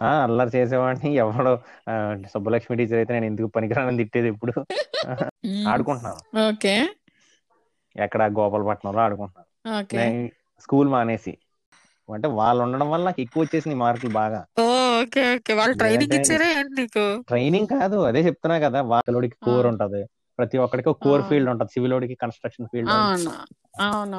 [0.00, 1.10] ఆ అల్లరి చేసేవాడిని.
[1.22, 1.52] ఎవడో
[2.32, 4.54] సుబ్బలక్ష్మి టీచర్ అయితే నేను ఎందుకు పనికిరానని తిట్టేది ఇప్పుడు.
[5.68, 6.20] ఆడుకుంటున్నాను.
[6.46, 6.74] ఓకే.
[7.96, 9.46] ఎక్కడ గోపాలపట్నంలో ఆడుకుంటున్నాను.
[10.62, 11.32] స్కూల్ మానేసి.
[12.08, 14.40] అంటే వాళ్ళు ఉండడం వల్ల నాకు ఎక్కువ వచ్చేసినాయి మార్కులు బాగా.
[15.00, 15.52] Okay okay.
[15.54, 17.04] వాళ్ళు ట్రైనింగ్ ఇచ్చారా నీకు?
[17.30, 17.98] ట్రైనింగ్ కాదు.
[18.08, 19.66] అదే చెప్తున్నా కదా వాళ్ళోడికి కోర్.
[19.66, 20.02] ఉంటది.
[20.38, 21.22] ప్రతి ఒక్కడికి ఒక కోర్.
[21.28, 21.72] ఫీల్డ్ ఉంటది.
[21.74, 22.90] సివిల్ ఓడికి కన్స్ట్రక్షన్ ఫీల్డ్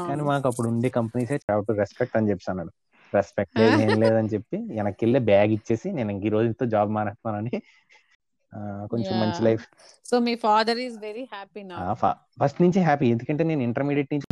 [0.10, 1.36] కానీ మాకు అప్పుడు ఉండే కంపెనీసే
[1.82, 2.72] రెస్పెక్ట్ అని చెప్పి అన్నాడు.
[3.16, 7.56] రెస్పెక్ట్ లేదు ఏం లేదని చెప్పి వెనక్కి వెళ్ళి బ్యాగ్ ఇచ్చేసి నేను ఇంక ఈ రోజుతో జాబ్ మానేస్తున్నానని
[8.54, 8.60] ఆ,
[8.92, 9.48] కొంచెం మంచి Yeah.
[9.48, 9.66] లైఫ్
[10.06, 11.80] సో మీ ఫాదర్ ఈస్ వెరీ హ్యాపీ నా
[12.38, 14.28] ఫస్ట్ నుంచి హ్యాపీ ఎందుకంటే నేను ఇంటర్మీడియట్ నుంచి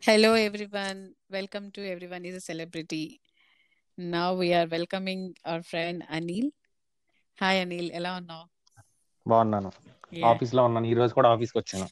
[0.00, 0.98] Hello, everyone.
[1.28, 3.20] Welcome to Everyone is a Celebrity.
[3.98, 6.46] Now we are welcoming our friend Anil.
[7.38, 7.86] Hi, Anil.
[7.98, 8.44] ఎలా ఉన్నావు?
[9.26, 9.70] బాగున్నాను.
[10.30, 10.86] ఆఫీస్లో ఉన్నాను.
[10.86, 11.86] ఈ రోజు కూడా ఆఫీస్కి వచ్చాను.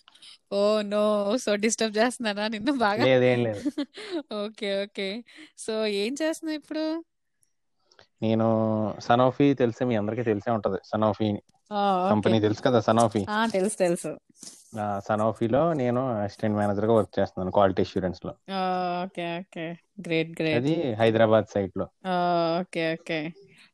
[0.53, 0.61] ఓ
[0.93, 1.03] నో
[1.45, 2.45] సో డిస్టర్బ్ చేస్తున్నారా?
[2.55, 3.05] నిన్ను బాగా?
[3.09, 3.63] లేదు లేదు.
[4.43, 5.09] Okay okay.
[5.65, 6.85] సో ఏం చేస్తున్నావు ఇప్పుడు?
[8.25, 8.47] నేను
[9.07, 10.79] సనోఫీ తెలిసే మీ అందరికీ తెలిసే ఉంటది.
[10.93, 11.29] సనోఫీ.
[12.11, 13.23] కంపెనీ తెలుసు కదా సనోఫీ?
[13.37, 14.13] ఆ తెలుసు తెలుసు.
[15.09, 18.33] సనోఫీలో నేను అసిస్టెంట్ మేనేజర్గా వర్క్ చేస్తున్నాను క్వాలిటీ అష్యూరెన్స్లో
[19.03, 19.67] ఓకే ఓకే.
[20.07, 20.57] Great great.
[20.59, 21.87] అది హైదరాబాద్ సైట్లో
[22.61, 23.21] ఓకే ఓకే.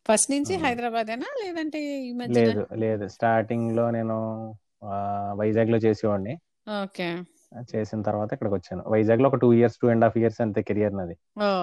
[0.08, 0.54] ఫస్ట్ నుంచి.
[0.64, 1.28] హైదరాబాదేనా?
[1.42, 2.36] లేదంటే ఈ మధ్యన?
[2.38, 3.06] లేదు లేదు.
[3.16, 4.16] స్టార్టింగ్లో నేను
[5.40, 6.34] వైజాగ్లో చేసేవాడిని.
[6.82, 7.10] ఓకే.
[7.70, 8.82] చేసిన తర్వాత ఇక్కడికి వచ్చాను.
[8.88, 11.14] వైజాగ్లో ఒక two years two and half years అంతే కెరియర్ నాది.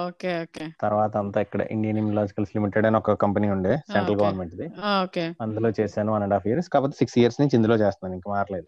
[0.08, 0.66] Okay okay.
[0.82, 4.68] తర్వాత అంతా ఇక్కడ ఇండియన్ ఇమ్యులాజికల్స్ లిమిటెడ్ అని ఒక కంపెనీ ఉండే సెంట్రల్ గవర్నమెంట్ ది.
[5.04, 5.24] ఓకే.
[5.42, 8.68] అందులో చేశాను వన్ అండ్ హాఫ్ ఇయర్స్ కాకపోతే సిక్స్ ఇయర్స్ నుంచి ఇందులో చేస్తున్నాను ఇంకా మారలేదు.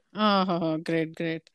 [0.89, 1.49] Great great.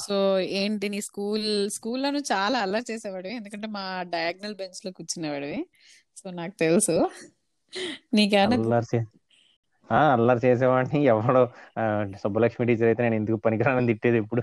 [0.00, 3.34] సో ఏంటి నీ స్కూల్ స్కూల్లో నువ్వు చాలా అల్లరి చేసేవాడివి.
[3.36, 5.60] ఎందుకంటే మా డయాగ్నల్ బెంచ్లో కూర్చునేవాడివి.
[6.16, 6.96] సో నాకు తెలుసు.
[8.52, 9.06] అల్లరి చే-
[9.88, 10.98] ఆ, అల్లరి చేసేవాడిని.
[11.12, 11.42] ఎవడో
[11.78, 11.82] ఆ,
[12.22, 14.42] సుబ్బలక్ష్మి టీచర్ అయితే నేను ఎందుకు పనికిరానని తిట్టేది ఇప్పుడు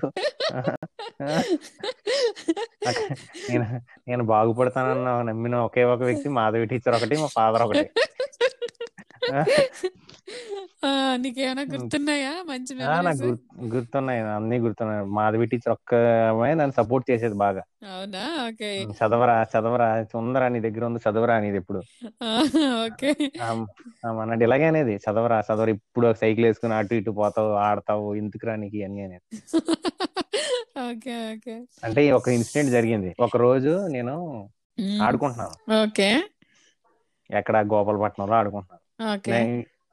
[2.90, 3.16] అక్క-
[3.50, 3.66] నేను
[4.08, 7.86] నేను బాగుపడతానన్న నమ్మిన ఒకే ఒక వ్యక్తి మాధవి టీచర్ ఒకటి మా ఫాదర్ ఒకటి.
[9.30, 9.40] ఆ,
[11.24, 12.32] నీకేమైనా గుర్తున్నాయా?
[12.50, 12.74] మంచి
[13.08, 13.28] నాకు
[13.74, 15.02] గుర్తున్నాయి అన్ని గుర్తున్నాయి.
[15.18, 15.92] మాధవి టీచర్ ఒక్క
[16.54, 17.64] నన్ను సపోర్ట్ చేసేది బాగా.
[17.92, 18.24] అవునా?
[18.48, 18.70] ఓకే.
[19.00, 19.88] చదవరా చదవరా
[20.22, 21.82] ఉందరా నీ దగ్గర ఉంది చదవరా అనేది ఎప్పుడు.
[22.86, 23.12] ఓకే.
[24.14, 24.94] అన్నట్టు ఇలాగే అనేది.
[25.06, 29.26] చదవరా చదవరా ఇప్పుడు సైకిల్ వేసుకుని అటు ఇటు పోతావు ఆడతావు ఎందుకురా నీకు ఇవన్నీ అనేది.
[30.86, 31.56] Okay okay.
[31.86, 33.12] అంటే ఒక ఇన్సిడెంట్ జరిగింది.
[33.20, 34.16] ఒక రోజు నేను
[35.02, 35.56] ఆడుకుంటున్నాను.
[35.80, 36.10] ఓకే.
[37.30, 38.84] ఎక్కడ గోపాలపట్నంలో ఆడుకుంటున్నాను.
[39.14, 39.40] ఓకే.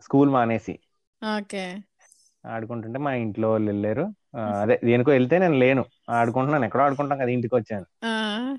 [0.03, 0.75] స్కూల్ మానేసి.
[1.23, 1.65] ఓకే.
[2.45, 4.05] ఆడుకుంటుంటే మా ఇంట్లో వాళ్ళు వెళ్ళారు.
[4.55, 5.83] అదే దేనికో వెళ్తే నేను లేను.
[6.11, 7.87] ఆడుకుంటున్నాను ఎక్కడో ఆడుకుంటాం కదా ఇంటికి వచ్చాను.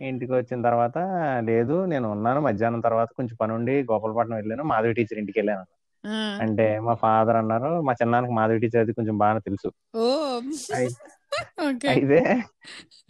[0.02, 0.98] ఇంటికి వచ్చిన తర్వాత
[1.42, 2.40] లేదు నేను ఉన్నాను.
[2.42, 4.64] మధ్యాహ్నం తర్వాత కొంచెం పని ఉండి గోపాలపట్నం వెళ్ళాను.
[4.64, 5.66] మాధవి టీచర్ ఇంటికి వెళ్ళాను.
[6.40, 9.70] అంటే మా ఫాదర్ అన్నారు మా చిన్నానికి మాధవి టీచర్ అది కొంచెం బాగా తెలుసు.
[11.92, 12.20] అయితే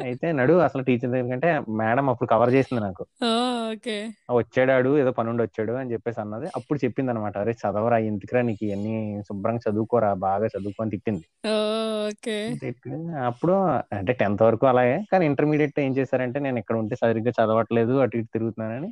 [0.05, 3.03] అయితే నడు అసలు టీచర్ దగ్గర కంటే మేడం అప్పుడు కవర్ చేసింది నాకు.
[3.25, 3.29] Oh
[3.69, 3.97] okay.
[4.29, 6.47] "ఆ, వచ్చాడాడు ఏదో పని ఉండి వచ్చాడు అని చెప్పేసి అన్నది.
[6.57, 11.25] అప్పుడు చెప్పింది అనమాట అరే చదవరా ఎందుకురా నీకు ఇవన్నీ శుభ్రంగా చదువుకోరా బాగా చదువుకో అని తిట్టింది.
[13.27, 13.53] అప్పుడు
[13.95, 18.29] అంటే టెన్త్ వరకు అలాగే కానీ ఇంటర్మీడియట్ ఏం చేశారంటే నేను ఇక్కడ ఉంటే సరిగ్గా చదవట్లేదు అటు ఇటు
[18.33, 18.89] తిరుగుతున్నానని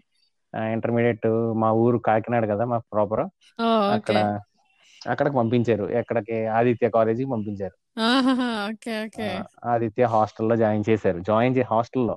[0.73, 1.27] ఇంటర్మీడియట్
[1.61, 3.23] మా ఊరు కాకినాడ కదా మా ప్రాపర్.
[3.95, 4.17] అక్కడ
[5.09, 5.85] అక్కడికి పంపించారు.
[5.99, 6.45] ఎక్కడికి?
[6.57, 7.75] ఆదిత్య కాలేజీకి పంపించారు.
[9.65, 11.19] ఆదిత్య హాస్టల్లో జాయిన్ చేశారు.
[11.19, 12.15] జాయిన్ చే హాస్టల్లో.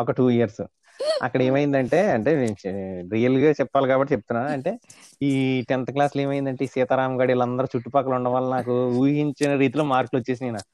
[0.00, 0.62] ఒక టూ ఇయర్స్.
[1.22, 2.30] అక్కడ ఏమైందంటే అంటే
[3.12, 4.44] రియల్గా చెప్పాలి కాబట్టి చెప్తున్నా.
[4.46, 4.72] అంటే
[5.22, 5.32] ఈ
[5.68, 10.52] టెన్త్ క్లాస్లో ఏమైందంటే ఈ సీతారాం గడి వీళ్ళందరూ చుట్టుపక్కల ఉండడం వల్ల నాకు ఊహించిన రీతిలో మార్కులు వచ్చేసినాయి
[10.52, 10.70] నాకు.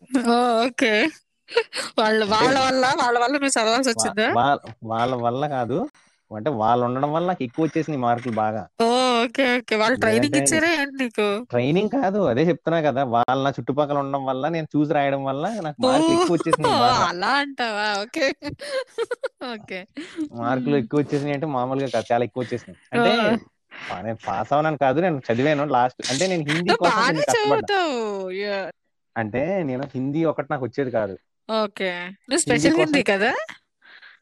[1.99, 4.29] వాళ్ళ వాళ్ళ వల్ల వాళ్ళ వల్ల నువ్వు చదవాల్సి వచ్చిందా?
[4.85, 5.79] వాళ్ళ వల్ల కాదు.
[6.31, 8.63] అంటే వాళ్ళు ఉండడం వల్ల నాకు ఎక్కువ వచ్చేసినాయి మార్కులు బాగా.
[9.23, 9.75] Okay okay.
[9.77, 11.27] వాళ్ళు ట్రైనింగ్ ఇచ్చారా ఏంటి నీకు?
[11.51, 13.03] ట్రైనింగ్ కాదు అదే చెప్తున్నా కదా.
[13.15, 17.01] వాళ్ళ నా చుట్టుపక్కల ఉండడం వల్ల నేను చూసి రాయడం వల్ల నాకు మార్కులు ఎక్కువ వచ్చేసినాయి బాగా.
[17.09, 17.87] అలా అంటావా?
[18.03, 18.27] ఓకే.
[19.55, 19.81] ఓకే.
[20.41, 22.79] మార్కులు ఎక్కువ వచ్చేసినాయి అంటే మామూలుగా కాదు చాలా ఎక్కువ వచ్చేసినాయి.
[22.93, 23.11] అంటే
[24.05, 26.99] నేను పాస్ అవనాను కాదు నేను చదివాను లాస్ట్ అంటే నేను హిందీ కోసం.
[29.17, 31.15] అంటే నేను హిందీ ఒకటి నాకు వచ్చేది కాదు.
[31.49, 31.89] ఓకే.
[32.29, 33.33] నువ్వు స్పెషల్ హిందీ కదా?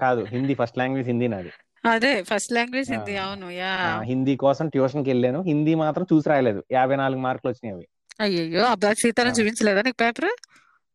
[0.00, 1.50] కాదు హిందీ ఫస్ట్ లాంగ్వేజ్ హిందీ నాది.
[1.84, 3.14] అదే ఫస్ట్ లాంగ్వేజ్ ఆ, హిందీ.
[3.16, 3.50] అవును.
[3.52, 3.70] యా.
[3.86, 5.42] ఆ, హిందీ కోసం ట్యూషన్కి వెళ్ళాను.
[5.42, 6.64] హిందీ మాత్రం చూసి రాయలేదు.
[6.72, 7.86] యాభై నాలుగు మార్కులు వచ్చినాయి అవి.
[8.20, 8.64] అయ్యయ్యో.
[8.64, 10.30] అబ్బా సీతారాం చూపించలేదా నీకు పేపర్?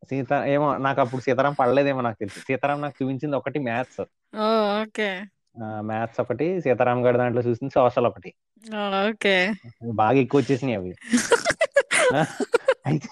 [0.02, 2.38] సీత ఏమో నాకు అప్పుడు సీతారాం పడలేదేమో నాకు తెలుసు.
[2.40, 4.02] సీతారాం నాకు చూపించింది ఒకటి మ్యాథ్స్.
[4.36, 4.46] ఓ
[4.82, 5.08] ఓకే.
[5.82, 8.30] మ్యాథ్స్ ఒకటి సీతారాం గడి దాంట్లో చూసింది సోషల్ ఒకటి.
[9.08, 9.36] ఓకే.
[9.94, 10.92] బాగా ఎక్కువ వచ్చేసినాయి అవి.
[12.16, 12.22] ఆ,
[12.86, 13.08] అయితే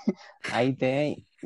[0.52, 0.90] అయితే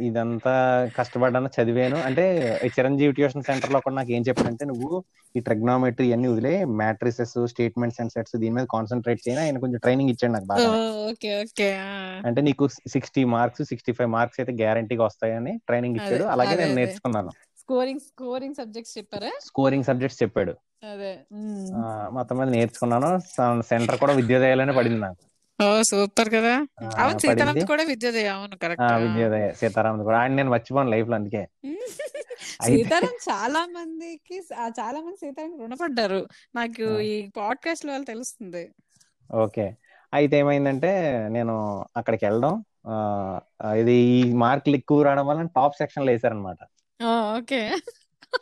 [0.06, 0.52] ఇదంతా
[0.96, 1.98] కష్టపడ్డాను చదివాను.
[2.08, 2.24] అంటే
[2.66, 4.90] ఈ చిరంజీవి ట్యూషన్ సెంటర్లో కూడా నాకు ఏం చెప్పాడంటే నువ్వు
[5.34, 9.42] ఈ ట్రిగ్నోమెట్రీ అన్ని వదిలే మ్యాట్రిసెస్ స్టేట్మెంట్స్ అండ్ సెట్స్ దీని మీద కాన్సన్ట్రేట్ చేయని?
[9.44, 10.70] ఆయన కొంచెం ట్రైనింగ్ ఇచ్చాడు నాకు బాగా.
[11.10, 11.68] ఓకే ఓకే
[12.28, 12.64] అంటే నీకు
[12.94, 16.24] sixty marks sixty five marks అయితే గ్యారంటీగా వస్తాయని ట్రైనింగ్ ఇచ్చాడు.
[16.34, 16.74] అలాగే నేను.
[16.80, 17.32] నేర్చుకున్నాను.
[17.62, 19.32] స్కోరింగ్ స్కోరింగ్ సబ్జెక్ట్స్ చెప్పారా?
[19.48, 20.54] స్కోరింగ్ సబ్జెక్ట్స్ చెప్పాడు.
[22.16, 23.10] మొత్తం మీద నేర్చుకున్నాను.
[23.70, 25.22] సెంటర్ కూడా విద్యోదయాలనే పడింది నాకు.
[25.58, 26.52] ఓ సూపర్ కదా.
[26.98, 27.66] అవును సీతారాం పడింది.
[27.66, 28.26] కూడా విద్యోదయ.
[28.28, 28.84] అవును ఆ, కరెక్ట్?
[29.04, 30.18] విద్యోదయ సీతారాం కూడా.
[30.18, 31.42] ఆయన నేను మర్చిపోను లైఫ్లో అందుకే.
[32.60, 36.20] అయితే- సీతారాం చాలా మందికి ఆ, చాలా మంది సీతారాం రుణపడ్డారు.
[36.54, 37.00] నాకు ఆ.
[37.02, 38.64] ఈ పాడ్కాస్ట్ వల్ల తెలుస్తుంది.
[39.30, 39.66] ఓకే.
[40.12, 40.92] అయితే ఏమైందంటే
[41.28, 41.54] నేను
[41.96, 42.54] అక్కడికి వెళ్ళడం.
[42.88, 42.96] ఆ,
[43.76, 46.60] ఇది ఈ మార్కులు ఎక్కువ రావడం వల్ల టాప్ సెక్షన్లో వేసారనమాట
[47.00, 47.60] ఓ, ఓకే.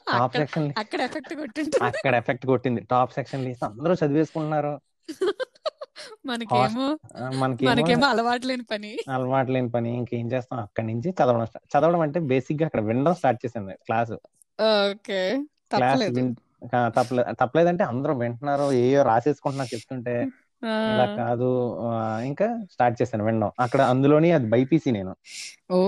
[0.06, 2.80] టాప్ అక్కడ సెక్షన్ అక్కడ ఎఫెక్ట్ కొట్టింటుంది అక్కడ ఎఫెక్ట్ కొట్టింది.
[2.90, 4.74] టాప్ సెక్షన్లో వేస్తే అందరూ చదివేసుకుంటున్నారు.
[6.28, 6.87] మనకేమో
[8.10, 9.90] అలవాటు లేని పని అలవాటు లేని పని.
[9.96, 10.58] ఇంకేం చేస్తాం?
[10.60, 11.44] అక్కడి నుంచి చదవడం
[11.75, 14.14] చదవడం అంటే బేసిక్గా అక్కడ వినడం స్టార్ట్ చేశాను క్లాస్.
[14.58, 15.20] ఓకే
[15.72, 16.25] తప్పలేదు.
[16.96, 20.14] తప్పలేదు తప్పలేదంటే అందరూ వింటున్నారు ఏయో రాసేసుకుంటున్నారు చెప్తుంటే.
[20.86, 21.48] ఇలా కాదు.
[22.26, 23.50] ఇంకా స్టార్ట్ చేశాను వినడం.
[23.64, 25.12] అక్కడ అందులోని అది బైపీసీ నేను.
[25.70, 25.78] Oh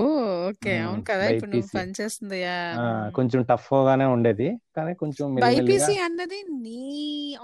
[0.49, 0.73] okay.
[0.81, 2.39] అవును కదా ఇప్పుడు నువ్వు పని చేస్తుంది
[3.17, 6.79] కొంచెం టఫ్ గానే ఉండేది కానీ కొంచెం బైపీసీ అన్నది నీ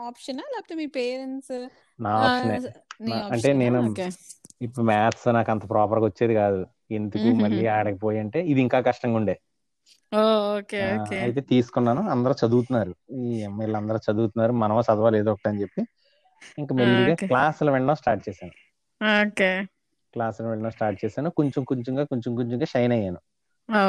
[0.07, 0.43] ఆప్షనా?
[0.53, 1.55] లేకపోతే మీ పేరెంట్స్?
[1.99, 2.57] నా ఆప్షనే.
[3.33, 3.79] అంటే నేను
[4.61, 6.61] ఇప్పుడు మ్యాథ్స్ నాకు అంత ప్రాపర్గా వచ్చేది కాదు.
[6.91, 9.35] ఎందుకు మళ్ళీ ఆడకి పోయి అంటే ఇది ఇంకా కష్టంగా ఉండే.
[11.23, 12.01] అయితే తీసుకున్నాను.
[12.09, 12.93] అందరూ చదువుతున్నారు.
[13.21, 14.53] ఈ అమ్మాయిలు అందరూ చదువుతున్నారు.
[14.63, 15.81] మనమో చదవాలి ఏదో ఒకటి అని చెప్పి.
[16.57, 18.51] ఇంకా మెల్లిగా క్లాసులు వినడం స్టార్ట్ చేశాను.
[19.27, 19.65] ఓకే.
[20.13, 21.29] క్లాసులు వినడం స్టార్ట్ చేశాను.
[21.29, 23.17] కొంచెం కొంచెంగా కొంచెం కొంచెంగా షైన్ అయ్యాను.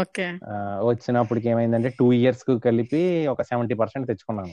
[0.00, 0.38] ఓకే.
[0.44, 4.52] ఆ, వచ్చినప్పటికి ఏమైందంటే టూ ఇయర్స్కు కలిపి ఒక సెవెంటీ పర్సెంట్ తెచ్చుకున్నాను.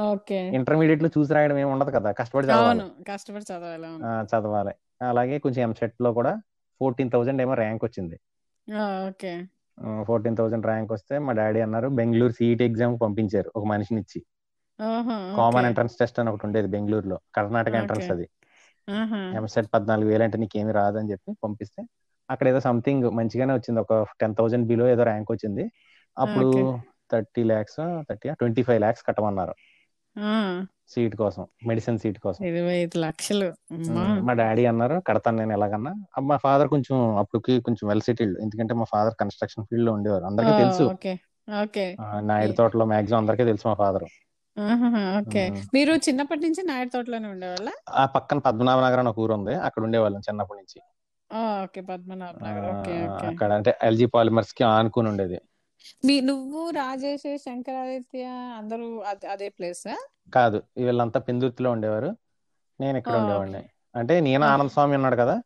[0.00, 0.48] ఓకే.
[0.48, 3.04] ఇంటర్మీడియట్లో చూసి రాయడం ఏమి ఉండదు కదా కష్టపడి చదవాలి.
[3.08, 3.86] కష్టపడి చదవాలి
[4.26, 5.06] చదవాలి.
[5.08, 6.42] అలాగే కొంచెం ఎంసెట్లో కూడా
[6.80, 8.20] ఫోర్టీన్ థౌజండ్ ఏమో ర్యాంక్ వచ్చింది.
[9.06, 9.42] ఓకే.
[10.02, 14.22] ఫోర్టీన్ థౌసండ్ ర్యాంక్ వస్తే మా డాడీ అన్నారు బెంగళూరు సిఈటి ఎగ్జామ్ పంపించారు ఒక మనిషిని ఇచ్చి
[15.36, 17.18] కామన్ ఎంట్రన్స్ టెస్ట్ అని ఒకటి ఉండేది బెంగళూరులో.
[17.34, 18.26] కర్ణాటక ఎంట్రన్స్ అది.
[19.36, 21.82] ఎంసెట్ పద్నాలుగు వేలు అంటే నీకేమి రాదని చెప్పి పంపిస్తే
[22.30, 23.80] అక్కడ ఏదో సంథింగ్ మంచిగానే వచ్చింది.
[23.80, 25.64] ఒక టెన్ థౌసండ్ బిలో ఏదో ర్యాంక్ వచ్చింది.
[26.16, 26.48] అప్పుడు
[27.12, 27.80] thirty lakhs
[28.10, 29.54] thirty twenty five lakhs కట్టమన్నారు.
[30.88, 32.44] సీట్ కోసం మెడిసిన్ సీట్ కోసం.
[32.44, 33.48] ఇరవై ఐదు లక్షలు.
[34.26, 35.92] మా డాడీ అన్నారు కడతాను నేను ఎలాగన్నా.
[36.22, 40.24] మా ఫాదర్ కొంచెం అప్పటికి కొంచెం వెల్ సెటిల్డ్ ఎందుకంటే మా ఫాదర్ కన్స్ట్రక్షన్ ఫీల్డ్లో ఉండేవారు.
[40.24, 40.84] అందరికీ తెలుసు.
[42.20, 44.04] నాయుడు తోటలో మాక్సిమం అందరికీ తెలుసు మా ఫాదర్.
[45.18, 45.42] ఓకే.
[45.74, 47.68] మీరు చిన్నప్పటి నుంచి నాయుడు తోటలోనే ఉండేవాళ్ళ?
[47.88, 49.54] ఆ పక్కన పద్మనాభ నగర్ అని ఒక ఊరు ఉంది.
[49.54, 50.78] అక్కడ ఉండేవాళ్ళం చిన్నప్పటి నుంచి.
[51.62, 51.80] Okay.
[51.80, 53.26] Padmanabha Nagar okay okay.
[53.26, 55.38] అక్కడ అంటే ఎల్జీ పాలిమర్స్కి ఆనుకుని ఉండేది.
[56.04, 58.24] మీ నువ్వు రాజేష్ శంకరాదిత్య
[58.58, 58.98] అందరూ
[59.30, 59.88] అదే ప్లేస్
[60.34, 60.62] కాదు.
[60.76, 62.10] వీళ్ళంతా పెందుర్తిలో ఉండేవారు.
[62.80, 63.62] నేను ఇక్కడ ఉండేవాడిని.
[63.94, 65.36] అంటే నేను ఆనంద్ స్వామి ఉన్నాడు కదా?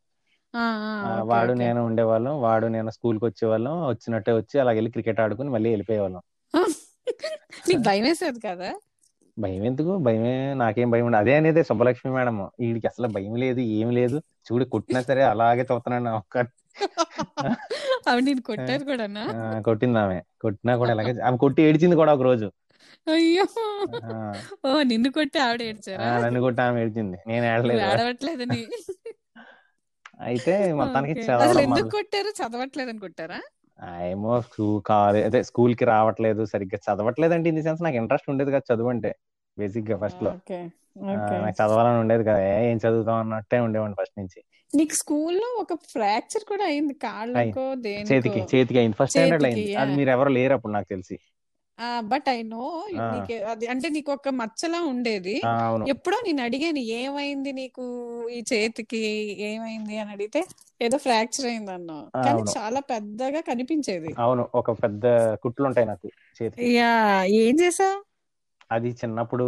[1.22, 2.40] వాడు నేను ఉండేవాళ్ళం.
[2.40, 3.86] వాడు నేను స్కూల్కి వచ్చేవాళ్ళం.
[3.88, 6.22] వచ్చినట్టే వచ్చి అలా వెళ్ళి క్రికెట్ ఆడుకుని మళ్ళీ వెళ్ళిపోయేవాళ్ళం.
[7.68, 8.70] నీకు భయం వేసేది కదా?
[9.36, 11.20] భయం ఎందుకు భయమే నాకేం భయం ఉండదు.
[11.22, 14.18] అదే అనేది సుబ్బలక్ష్మి మేడం వీడికి అసలు భయం లేదు ఏం లేదు.
[14.46, 16.36] చూడు కొట్టినా సరే అలాగే చూస్తున్నాడు ఒక్క
[18.46, 18.84] కొట్టారు
[19.66, 20.18] కొట్టింది ఆమె.
[20.42, 22.48] కొట్టినా కూడా అలాగే ఆమె కొట్టి ఏడిచింది కూడా ఒక రోజు
[23.06, 23.44] అయ్యో
[24.64, 26.08] ఓ నిన్ను కొట్టి ఆవిడ ఏడ్చారా?
[26.24, 27.18] నన్ను కొట్టి ఆమె ఏడిచింది.
[27.30, 27.82] నేను ఏడలేదు.
[27.88, 28.60] ఏడవట్లేదని
[30.26, 32.30] అయితే మొత్తానికి చదవడం ఎందుకు మొదలు కొట్టారు?
[32.40, 33.40] చదవట్లేదని కొట్టారా?
[34.06, 38.50] ఏమో స్కూల్ కాలే అదే స్కూల్కి రావట్లేదు సరిగ్గా చదవట్లేదు అంటే ఇన్ ది సెన్స్ నాకు ఇంట్రెస్ట్ ఉండేది
[38.50, 39.10] కదా చదువు అంటే
[39.58, 40.30] బేసిక్గా ఫస్ట్లో
[41.38, 44.38] నాకు చదవాలని ఉండేది కదా ఏ, చదువుతాం అన్నట్టే ఉండేవాడిని ఫస్ట్ నుంచి.
[44.70, 47.64] నీకు స్కూల్లో ఒక ఫ్రాక్చర్ కూడా అయింది కాళ్ళకో
[48.08, 49.66] చేతికి చేతికి అయింది ఫస్ట్ స్టాండర్డ్ అయింది.
[49.82, 51.16] అది మీరు ఎవరు లేరు అప్పుడు నాకు తెలిసి.
[52.10, 52.64] బట్ ఐ నో
[53.10, 55.34] నీకు అది అంటే నీకు ఒక మచ్చలా ఉండేది.
[55.94, 57.84] ఎప్పుడో నేను అడిగాను ఏమైంది నీకు
[58.30, 59.00] ఈ చేతికి
[59.48, 60.40] ఏమైంది అని అడిగితే
[60.80, 64.10] ఏదో ఫ్రాక్చర్ అయింది అన్నావు ఆ, కానీ చాలా పెద్దగా కనిపించేది.
[64.18, 65.04] అవును ఒక పెద్ద
[65.44, 66.06] కుట్లు ఉంటాయి నాకు
[66.40, 66.70] చేతికి.
[66.74, 66.90] యా
[67.40, 67.96] ఏం చేసావు?
[68.70, 69.44] అది చిన్నప్పుడు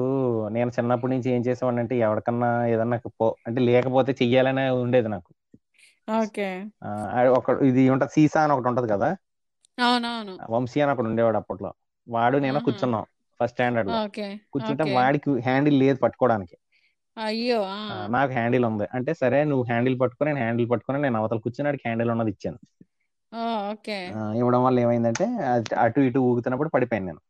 [0.50, 5.30] నేను చిన్నప్పటి నుంచి ఏం చేసేవాడిని అంటే ఎవరికన్నా ఏదన్నా పో అంటే లేకపోతే చెయ్యాలనే ఉండేది నాకు.
[6.14, 6.48] ఓకే.
[7.38, 9.08] ఒక ఇది ఉంటది సీసా అని ఒకటి ఉంటది కదా?
[9.78, 10.34] అవునవును.
[10.50, 11.70] వంశీ అని ఒకడు ఉండేవాడు అప్పట్లో.
[12.08, 13.04] వాడు నేను కూర్చున్నాం
[13.40, 14.00] ఫస్ట్ స్టాండర్డ్లో.
[14.54, 16.56] కూర్చుంటే వాడికి హ్యాండిల్ లేదు పట్టుకోవడానికి.
[17.16, 17.60] అయ్యో
[18.14, 18.86] నాకు హ్యాండిల్ ఉంది.
[18.96, 22.58] అంటే సరే నువ్వు హ్యాండిల్ పట్టుకొని నేను హ్యాండిల్ పట్టుకొని నేను అవతల కూర్చుని వాడికి హ్యాండిల్ ఉన్నది ఇచ్చాను.
[24.40, 25.26] ఇవ్వడం వల్ల ఏమైందంటే
[25.84, 27.20] అటు ఇటు ఊగుతున్నప్పుడు పడిపోయాను నేను.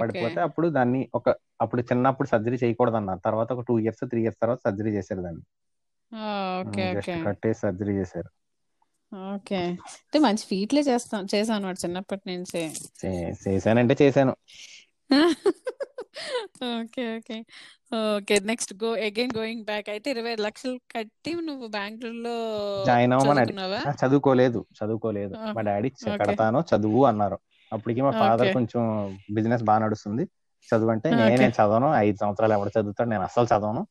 [0.00, 1.28] పడిపోతే అప్పుడు దాన్ని ఒక
[1.62, 5.44] అప్పుడు చిన్నప్పుడు సర్జరీ చేయకూడదు అన్నారు తర్వాత ఒక టూ ఇయర్స్ త్రీ ఇయర్స్ తర్వాత సర్జరీ చేశారు దాన్ని.
[6.88, 8.30] జస్ట్ ఓకే కట్టేసి సర్జరీ చేశారు.
[9.12, 9.60] ఓకే.
[9.98, 12.62] అయితే మంచి ఫీట్లే చేస్తాం చేశాను వాడు చిన్నప్పటి నుంచి.
[13.44, 14.32] చేశానంటే చేశాను.
[16.70, 17.36] Okay okay.
[18.14, 19.88] Okay next go again going back.
[19.94, 22.36] అయితే ఇరవై లక్షలు కట్టి నువ్వు బెంగళూరులో
[22.86, 23.42] జాయిన్ అవ్వమని
[24.00, 25.34] చదువుకోలేదు చదువుకోలేదు.
[25.54, 25.88] మా డాడీ
[26.20, 27.38] కడతాను చదువు అన్నారు.
[27.72, 28.82] అప్పటికి మా ఫాదర్ కొంచెం
[29.36, 30.24] బిజినెస్ బాగా నడుస్తుంది.
[30.68, 31.88] చదువు అంటే నేనే చదవను.
[32.04, 33.82] ఐదు సంవత్సరాలు ఎవడు చదువుతాడు నేను అస్సలు చదవను.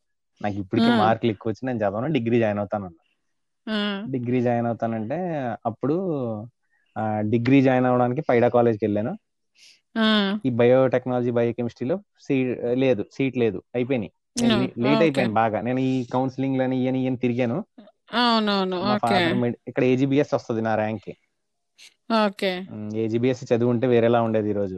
[0.42, 3.02] నాకు ఇప్పటికీ మార్కులు ఎక్కువ వచ్చి నేను చదవను డిగ్రీ జాయిన్ అవుతాను అన్నా.
[4.14, 5.18] డిగ్రీ జాయిన్ అవుతానంటే
[5.70, 5.96] అప్పుడు
[7.34, 9.14] డిగ్రీ జాయిన్ అవ్వడానికి పైడా కాలేజ్కి వెళ్ళాను.
[10.48, 11.96] ఈ బయోటెక్నాలజీ బయోకెమిస్ట్రీలో
[12.26, 12.52] సీట్
[12.84, 14.12] లేదు సీట్ లేదు అయిపోయినాయి.
[14.84, 15.60] లేట్ అయిపోయాను బాగా.
[15.68, 17.58] నేను ఈ కౌన్సిలింగ్ లని ఇయని ఇయని తిరిగాను.
[19.70, 21.14] ఇక్కడ ఏజీబీఎస్ వస్తుంది నా ర్యాంక్కి
[22.22, 22.54] ఓకే
[23.04, 24.78] ఏజీబీఎస్ చదువు ఉంటే వేరేలా ఉండేది ఈ రోజు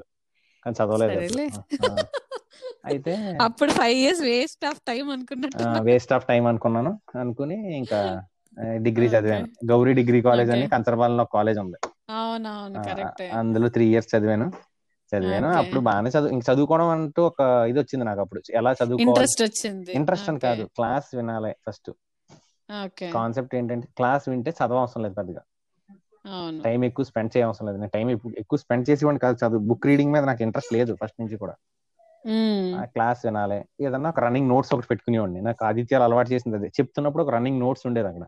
[0.65, 1.19] కానీ చదవలేదు.
[2.89, 3.13] అయితే
[3.45, 5.05] అప్పుడు five years waste of time
[5.87, 6.91] waste of time అనుకున్నాను.
[7.21, 7.99] అనుకుని ఇంకా
[8.77, 9.47] డిగ్రీ చదివాను.
[9.65, 11.77] గౌరీ డిగ్రీ కాలేజ్ అని కంచరపాలెంలో కాలేజ్ ఉంది.
[13.39, 14.47] అందులో త్రీ ఇయర్స్ చదివాను.
[15.11, 15.47] చదివాను.
[15.61, 18.41] అప్పుడు బాగానే చదువు ఇంక చదువుకోవడం అంటూ ఒక ఇది వచ్చింది నాకు అప్పుడు.
[18.53, 19.29] ఎలా చదువుకోవాలి?
[19.93, 21.89] ఇంట్రెస్ట్ అని కాదు క్లాస్ వినాలి ఫస్ట్
[23.13, 25.41] కాన్సెప్ట్ ఏంటంటే క్లాస్ వింటే చదవవసరం లేదు పెద్దగా.
[26.65, 27.77] టైం ఎక్కువ స్పెండ్ చేయవసరం లేదు.
[27.77, 31.37] నేను టైం ఎక్కువ స్పెండ్ చేసేవాడిని కాదు చదువు బుక్ రీడింగ్ మీద నాకు ఇంట్రెస్ట్ లేదు ఫస్ట్ నుంచి
[31.37, 31.55] కూడా.
[32.93, 33.57] క్లాస్ వినాలి.
[33.81, 35.41] ఏదన్నా ఒక రన్నింగ్ నోట్స్ ఒకటి పెట్టుకునేవాడిని.
[35.41, 36.67] నాకు ఆదిత్యాలు అలవాటు చేసింది అదే.
[36.79, 38.25] చెప్తున్నప్పుడు ఒక రన్నింగ్ నోట్స్ ఉండేది అక్కడ.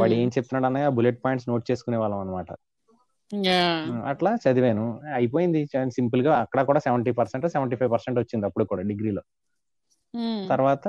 [0.00, 0.88] వాడు ఏం చెప్తున్నాడు అన్నయ్య?
[0.96, 2.50] బుల్లెట్ పాయింట్స్ నోట్ చేసుకునే వాళ్ళం అనమాట
[4.12, 4.84] అట్లా చదివాను.
[5.18, 5.60] అయిపోయింది.
[5.96, 9.22] సింపుల్గా అక్కడ కూడా seventy percent seventy five percent వచ్చింది అప్పుడు కూడా డిగ్రీలో.
[10.50, 10.86] తర్వాత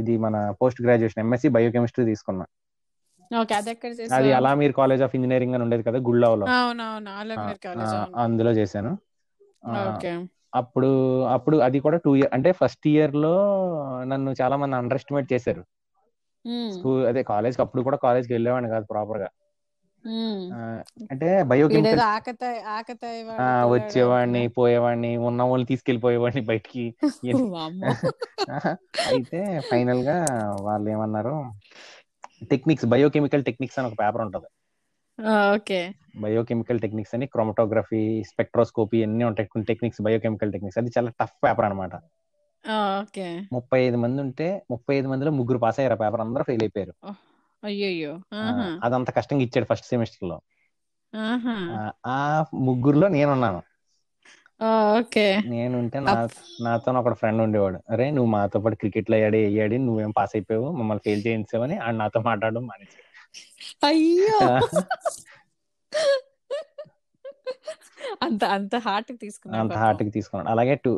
[0.00, 2.46] ఇది మన పోస్ట్ గ్రాడ్యుయేషన్ ఎంఎస్సి బయోకెమిస్ట్రీ తీసుకున్నా.
[4.16, 4.36] అది చేసావు?
[4.38, 6.46] అలామీర్ కాలేజ్ ఆఫ్ ఇంజనీరింగ్ అని ఉండేది కదా గుళ్ళావులో
[8.24, 8.92] అందులో చేశాను.
[10.60, 10.90] అప్పుడు
[11.34, 13.34] అప్పుడు అది కూడా టూ ఇయర్ అంటే ఫస్ట్ ఇయర్లో
[14.12, 15.62] నన్ను చాలా మంది అండర్ ఎస్టిమేట్ చేశారు.
[16.70, 19.28] స్కూల్ అదే కాలేజ్ అప్పుడు కూడా కాలేజ్కి వెళ్ళేవాడిని కాదు ప్రాపర్గా.
[20.54, 20.58] ఆ,
[21.12, 22.00] అంటే బయోకెమికల్
[23.68, 26.84] వచ్చేవాడిని పోయేవాడిని ఉన్న వాళ్ళని తీసుకెళ్ళిపోయేవాడిని బయటికి.
[29.08, 30.16] అయితే ఫైనల్గా
[30.60, 31.34] వాళ్ళు ఏమన్నారు
[32.50, 34.48] టెక్నిక్స్ బయోకెమికల్ టెక్నిక్స్ అని ఒక పేపర్ ఉంటది.
[35.54, 35.80] ఓకే.
[36.16, 40.78] బయోకెమికల్ టెక్నిక్స్ అని క్రోమటోగ్రఫీ స్పెక్ట్రోస్కోపీ అన్ని ఉంటాయి టెక్నిక్స్ బయోకెమికల్ టెక్నిక్స్.
[40.78, 41.94] అది చాలా టఫ్ పేపర్ అనమాట
[42.66, 43.26] ఓకే.
[43.56, 46.22] ముప్పై ఐదు మంది ఉంటే ముప్పై ఐదు మందిలో ముగ్గురు పాస్ అయ్యారు ఆ పేపర్.
[46.24, 46.94] అందరూ ఫెయిల్ అయిపోయారు.
[47.62, 48.12] అయ్యయ్యో.
[48.42, 48.68] ఆ, ఆహా.
[48.86, 50.36] అదంత కష్టంగా ఇచ్చాడు ఫస్ట్ సెమిస్టర్లో
[51.12, 51.56] ఆహా.
[51.72, 51.78] ఆ
[52.10, 52.18] ఆ
[52.66, 53.60] ముగ్గురులో నేనున్నాను.
[54.60, 55.26] ఓకే.
[55.48, 57.78] నేనుంటే నా అప్ నాతో ఒక ఫ్రెండ్ ఉండేవాడు.
[57.86, 60.68] అరే నువ్వు మాతో పాటు క్రికెట్లో ఆడి అయ్యాడి నువ్వేం పాస్ అయిపోయావు?
[60.78, 62.98] మమ్మల్ని ఫెయిల్ చేయించావని ఆడు నాతో మాట్లాడడం మానేసి
[63.82, 64.40] అయ్యో.
[68.26, 70.48] అంత అంత హార్ట్ తీసుకున్నాడు అంత హార్ట్కి తీసుకున్నాడు.
[70.48, 70.92] అలాగే టూ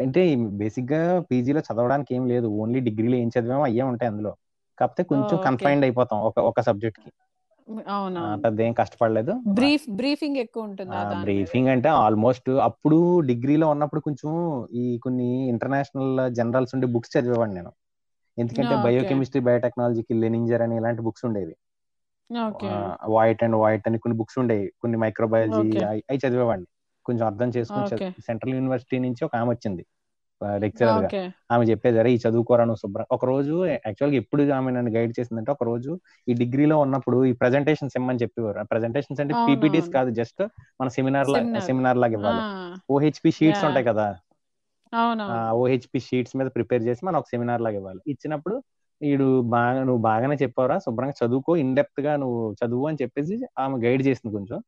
[0.00, 0.22] అంటే
[0.60, 1.00] బేసిక్గా
[1.30, 2.48] పీజీలో చదవడానికి ఏం లేదు.
[2.62, 4.32] ఓన్లీ డిగ్రీలో ఏం చదివామో అయ్యే ఉంటాయి అందులో.
[4.78, 7.10] కాకపోతే కొంచెం కన్ఫైన్డ్ అయిపోతాం ఒక ఒక సబ్జెక్ట్కి
[7.68, 8.38] ఆ, అవునవును.
[8.42, 9.32] పెద్ద కష్టపడలేదు.
[9.54, 12.98] బ్రీఫ్ బ్రీఫింగ్ ఎక్కువ ఉంటుందా బ్రీఫింగ్ అంటే ఆల్మోస్ట్ అప్పుడు
[13.30, 14.30] డిగ్రీలో ఉన్నప్పుడు కొంచెం
[14.74, 17.72] ఈ కొన్ని ఇంటర్నేషనల్ జనరల్స్ ఉండే బుక్స్ చదివేవాడిని నేను.
[18.38, 21.54] ఎందుకంటే బయోకెమిస్ట్రీ బయోటెక్నాలజీకి లెనింజర్ అని ఇలాంటి బుక్స్ ఉండేవి.
[23.16, 24.66] వైట్ అండ్ వైట్ అని కొన్ని బుక్స్ ఉండేవి.
[24.82, 25.62] కొన్ని మైక్రోబయాలజీ
[26.10, 26.68] అవి చదివేవాడిని.
[27.06, 27.86] కొంచెం అర్థం చేసుకుని
[28.28, 29.84] సెంట్రల్ యూనివర్సిటీ నుంచి ఒక ఆమె వచ్చింది.
[30.62, 31.08] లెక్చరర్గా.
[31.52, 35.50] ఆమె చెప్పేది అరే ఈ చదువుకోరా నువ్వు శుభ్రం ఒక రోజు యాక్చువల్గా ఎప్పుడు ఆమె నన్ను గైడ్ చేసిందంటే
[35.52, 35.92] ఒక రోజు
[36.28, 38.64] ఈ డిగ్రీలో ఉన్నప్పుడు ఈ ప్రెజెంటేషన్స్ ఇమ్మని చెప్పేవారు.
[38.72, 40.42] ప్రెజెంటేషన్స్ అంటే పీపీటీస్ కాదు జస్ట్
[40.80, 42.42] మన సెమినార్ లా సెమినార్ లాగా ఇవ్వాలి.
[42.94, 44.06] ఓహెచ్పి షీట్స్ ఉంటాయి కదా.
[45.60, 48.00] ఓహెచ్పి షీట్స్ మీద ప్రిపేర్ చేసి మనం ఒక సెమినార్ లాగా ఇవ్వాలి.
[48.12, 48.56] ఇచ్చినప్పుడు
[49.00, 54.02] వీడు బాగా నువ్వు బాగానే చెప్పావురా శుభ్రంగా చదువుకో ఇన్ డెప్త్గా నువ్వు చదువు అని చెప్పేసి ఆమె గైడ్
[54.08, 54.58] చేసింది కొంచెం.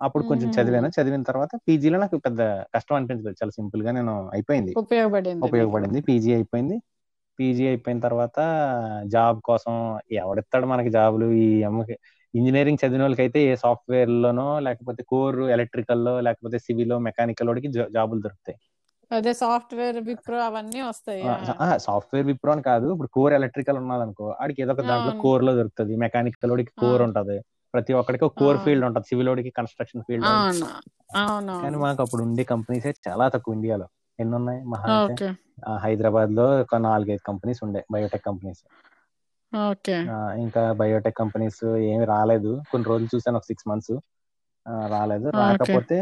[0.00, 0.88] అప్పుడు కొంచెం చదివాను.
[0.96, 2.40] చదివిన తర్వాత పీజీలో నాకు పెద్ద
[2.74, 3.36] కష్టం అనిపించలేదు.
[3.40, 4.74] చాలా సింపుల్గా నేను అయిపోయింది.
[4.80, 5.44] ఉపయోగపడింది.
[5.46, 6.00] ఉపయోగపడింది.
[6.08, 6.76] పీజీ అయిపోయింది.
[7.38, 8.38] పీజీ అయిపోయిన తర్వాత
[9.12, 9.74] జాబ్ కోసం
[10.18, 11.94] ఎవడిస్తాడు మనకి జాబులు ఈ అమ్మకి
[12.34, 18.58] ఇంజనీరింగ్ చదివిన వాళ్ళకైతే ఏ సాఫ్ట్వేర్ లోనో లేకపోతే కోర్ ఎలక్ట్రికల్లో లేకపోతే సివిల్ మెకానికల్ వాడికి జాబులు దొరుకుతాయి.
[19.10, 21.28] అదే సాఫ్ట్వేర్ విప్రో అవన్నీ వస్తాయి.
[21.86, 22.86] సాఫ్ట్వేర్ విప్రో అని కాదు.
[22.94, 25.94] ఇప్పుడు కోర్ ఎలక్ట్రికల్ ఉన్నది అనుకో ఆడికి ఏదో ఒక దాంట్లో కోర్లో దొరుకుతుంది.
[26.04, 27.36] మెకానికల్ వాడికి కోర్ ఉంటది.
[27.74, 29.06] ప్రతి ఒక్కడికి ఒక కోర్ ఫీల్డ్ ఉంటది.
[29.10, 30.30] సివిల్ వాడికి కన్స్ట్రక్షన్ ఫీల్డ్
[31.62, 33.86] కానీ మాకు అప్పుడు ఉండే కంపెనీస్ చాలా తక్కువ ఇండియాలో.
[34.18, 34.92] ఎన్ని ఉన్నాయి మహా
[35.84, 37.80] హైదరాబాద్లో ఒక నాలుగైదు కంపెనీస్ ఉండే.
[37.94, 38.62] Biotech companies.
[40.42, 42.52] ఇంకా బయోటెక్ కంపెనీస్ ఏమి రాలేదు.
[42.70, 43.94] కొన్ని రోజులు చూసాను ఒక సిక్స్ మంత్స్.
[44.90, 45.28] రాలేదు.
[45.38, 45.98] రాకపోతే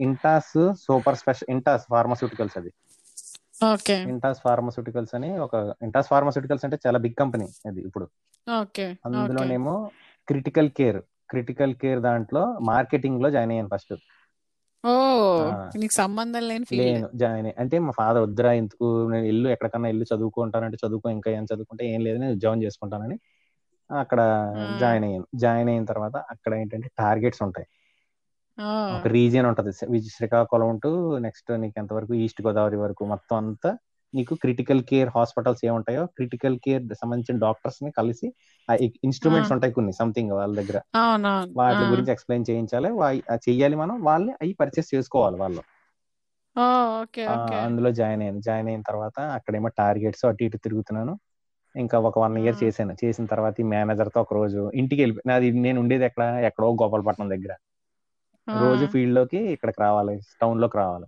[0.00, 0.54] Intas
[0.84, 2.70] super special Intas pharmaceuticals అది.
[4.10, 8.06] ఇంటాస్ ఫార్మస్యూటికల్స్ అని ఒక ఇంటాస్ ఫార్మస్యూటికల్స్ అంటే చాలా బిగ్ కంపెనీ అది ఇప్పుడు.
[9.08, 9.74] అందులోనేమో
[10.28, 13.94] క్రిటికల్ కేర్ క్రిటికల్ కేర్ దాంట్లో మార్కెటింగ్లో జాయిన్ అయ్యాను ఫస్ట్.
[15.90, 16.66] సంబంధం లేని
[17.20, 18.84] జాయిన్ అంటే మా ఫాదర్ వద్దురా ఎందుకు?
[19.12, 23.16] నేను ఇల్లు ఎక్కడికన్నా ఇల్లు చదువుకుంటానంటే చదువుకో ఇంకా ఏం చదువుకుంటే ఏం లేదు నేను ఉద్యోగం చేసుకుంటానని
[23.90, 24.20] అక్కడ
[24.78, 27.66] జాయిన్ అయ్యాను జాయిన్ అయిన తర్వాత అక్కడ ఏంటంటే టార్గెట్స్ ఉంటాయి.
[28.90, 29.72] ఒక రీజియన్ ఉంటది.
[30.16, 30.90] శ్రీకాకుళం టు
[31.26, 33.70] నెక్స్ట్ నీకు ఎంతవరకు ఈస్ట్ గోదావరి వరకు మొత్తం అంతా
[34.14, 38.26] నీకు క్రిటికల్ కేర్ హాస్పిటల్స్ ఏముంటాయో క్రిటికల్ కేర్ సంబంధించిన డాక్టర్స్ని కలిసి
[39.04, 39.52] ఇన్స్ట్రుమెంట్స్.
[39.54, 40.78] ఉంటాయి కొన్ని సంథింగ్ వాళ్ళ దగ్గర.
[41.56, 41.82] వాటి.
[41.90, 42.88] గురించి ఎక్స్ప్లెయిన్ చేయించాలి.
[43.46, 45.62] చెయ్యాలి మనం వాళ్ళని అవి పర్చేస్ చేసుకోవాలి వాళ్ళు.
[47.64, 51.14] అందులో జాయిన్ అయ్యాను జాయిన్ అయిన తర్వాత అక్కడేమో టార్గెట్స్ అటు ఇటు తిరుగుతున్నాను.
[51.76, 52.56] ఇంకా ఒక వన్ ఇయర్.
[52.62, 52.94] చేశాను.
[53.02, 56.24] చేసిన తర్వాత ఈ మేనేజర్తో ఒక రోజు ఇంటికి వెళ్ళి నాది నేను ఉండేది ఎక్కడ?
[56.48, 57.52] ఎక్కడో గోపాలపట్నం దగ్గర.
[58.48, 60.14] రోజు ఫీల్డ్లోకి ఇక్కడికి రావాలి.
[60.40, 61.06] టౌన్లోకి రావాలి.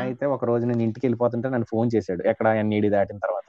[0.00, 2.22] అయితే ఒక రోజు నేను ఇంటికి వెళ్ళిపోతుంటే నన్ను ఫోన్ చేశాడు.
[2.32, 3.48] ఎక్కడ ఎన్ఈడి దాటిన తర్వాత.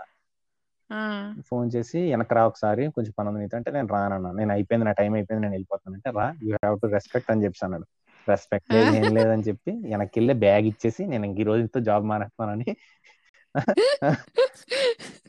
[1.47, 5.11] ఫోన్ చేసి వెనక్కి రా ఒకసారి కొంచెం పని ఉంది అంటే నేను రానన్నా నేను అయిపోయింది నా టైం
[5.13, 7.87] అయిపోయింది నేను వెళ్ళిపోతాను అంటే రా యూ హ్యావ్ టు రెస్పెక్ట్ అని చెప్పి అన్నాడు.
[8.27, 12.67] రెస్పెక్ట్ లేదు ఏం లేదని చెప్పి వెనక్కి వెళ్ళి బ్యాగ్ ఇచ్చేసి నేను ఇంక ఈ రోజుతో జాబ్ మానేస్తానని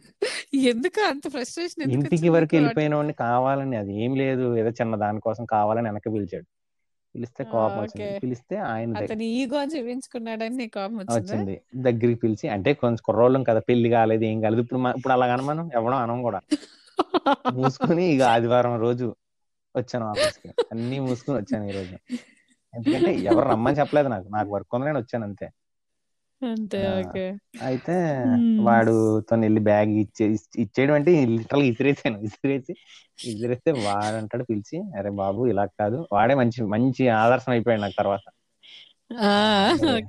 [0.53, 2.55] ఎందుకు అంత ఫ్రస్ట్రేషన్ ఇంటికి వరకు?
[2.57, 6.49] వెళ్ళిపోయిన వాడిని కావాలని అది ఏం లేదు ఏదో చిన్న దానికోసం కావాలని వెనక్కి పిలిచాడు.
[7.15, 7.79] పిలిస్తే కోపం.
[7.83, 8.19] వచ్చింది.
[8.19, 11.57] పిలిస్తే ఆయన అతని ఈగో చూపించుకున్నాడని కోపం వచ్చిందా?
[11.77, 14.61] దగ్గరికి పిలిచి అంటే కొంచెం కుర్రోళ్ళం కదా పెళ్ళి కాలేదు ఏం కాలేదు.
[14.61, 16.41] ఇప్పుడు ఇప్పుడు అలాగ మనం ఎవడం అనం కూడా.
[17.53, 19.07] మూసుకొని ఇక ఆదివారం రోజు
[19.77, 21.97] వచ్చాను ఆఫీస్కి అన్ని మూసుకొని వచ్చాను ఈ రోజు.
[22.75, 24.29] ఎందుకంటే ఎవరు రమ్మని చెప్పలేదు నాకు.
[24.29, 25.47] నాకు వర్క్ ఉంది నేను వచ్చాను అంతే.
[26.43, 26.93] అంతే ఆ.
[26.97, 27.25] ఓకే.
[27.67, 27.95] అయితే.
[28.67, 28.95] వాడు
[29.29, 30.25] తను వెళ్ళి బ్యాగ్ ఇచ్చే
[30.65, 32.73] ఇచ్చేయడం అంటే లిటరల్ ఇసిరేసాను ఇసిరేసి
[33.25, 35.99] ఇసిరేస్తే వాడు అంటాడు పిలిచి అరే బాబు ఇలా కాదు.
[36.13, 38.25] వాడే మంచి మంచి ఆదర్శం అయిపోయాడు నాకు తర్వాత.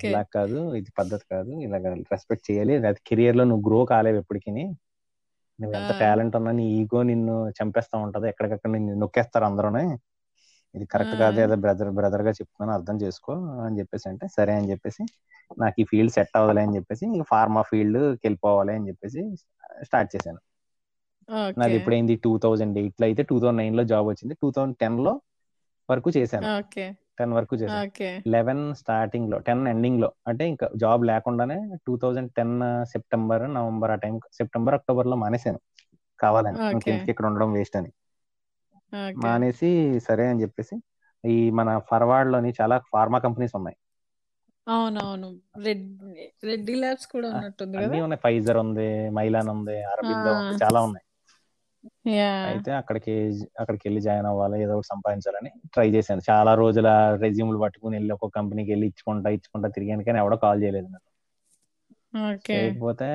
[0.03, 1.77] ఇలా కాదు ఇది పద్ధతి కాదు ఇలా
[2.13, 2.73] రెస్పెక్ట్ చేయాలి.
[2.83, 4.51] అది కెరియర్లో నువ్వు గ్రో కాలేవు ఎప్పటికీ
[5.59, 5.91] నువ్వు ఎంత.
[6.01, 8.25] టాలెంట్ ఉన్నా నీ ఈగో నిన్ను చంపేస్తా ఉంటది.
[8.31, 9.83] ఎక్కడికక్కడ నిన్ను నొక్కేస్తారు అందరూనే.
[10.73, 11.15] ఇది కరెక్ట్.
[11.21, 13.33] కాదు ఏదో బ్రదర్ బ్రదర్గా చెప్తున్నాను అర్థం చేసుకో
[13.65, 15.03] అని చెప్పేసి అంటే సరే అని చెప్పేసి
[15.57, 19.21] నాకు ఈ ఫీల్డ్ సెట్ అవ్వదులే అని చెప్పేసి ఫార్మా ఫీల్డ్ వెళ్ళిపోవాలి అని చెప్పేసి
[19.87, 20.41] స్టార్ట్ చేశాను.
[21.57, 24.33] నాది ఓకే ఎప్పుడైంది టూ థౌజండ్ ఎయిట్లో అయితే టూ థౌసండ్ నైన్లో జాబ్ వచ్చింది.
[24.41, 25.13] టూ థౌసండ్ టెన్లో
[25.89, 26.49] వరకు చేశాను.
[27.17, 27.87] టెన్ వరకు చేశాను.
[28.25, 32.55] లెవెన్ స్టార్టింగ్లో టెన్ ఎండింగ్లో అంటే ఇంకా జాబ్ లేకుండానే two thousand ten
[32.93, 35.59] September November ఆ టైం సెప్టెంబర్ అక్టోబర్లో మానేశాను.
[36.19, 36.59] కావాలని.
[36.73, 37.91] ఇంకెందుకు ఇక్కడ ఉండడం వేస్ట్ అని.
[39.23, 39.69] మానేసి
[40.07, 40.75] సరే అని చెప్పేసి
[41.23, 43.77] ఈ మన ఫర్వార్డ్లోని చాలా ఫార్మా కంపెనీస్ ఉన్నాయి.
[44.67, 45.29] అవునవును.
[45.65, 45.85] రెడ్
[46.43, 48.21] రెడ్డి ల్యాబ్స్ కూడా ఉన్నట్టుంది అన్ని ఉన్నాయి.
[48.25, 50.55] ఫైజర్ ఉంది మైలాన్ ఉంది అరబిందో ఉంది.
[50.63, 51.05] చాలా ఉన్నాయి.
[52.49, 53.13] అయితే అక్కడికి
[53.61, 56.21] అక్కడికి వెళ్ళి జాయిన్ అవ్వాలి ఏదో ఒకటి సంపాదించాలని ట్రై చేశాను.
[56.29, 56.87] చాలా రోజుల
[57.23, 61.07] రెజ్యూమ్లు పట్టుకుని వెళ్ళి ఒక కంపెనీకి వెళ్ళి ఇచ్చుకుంటా ఇచ్చుకుంటా తిరిగాను కానీ ఎవడో కాల్ చేయలేదు నాకు
[62.49, 63.07] చేయకపోతే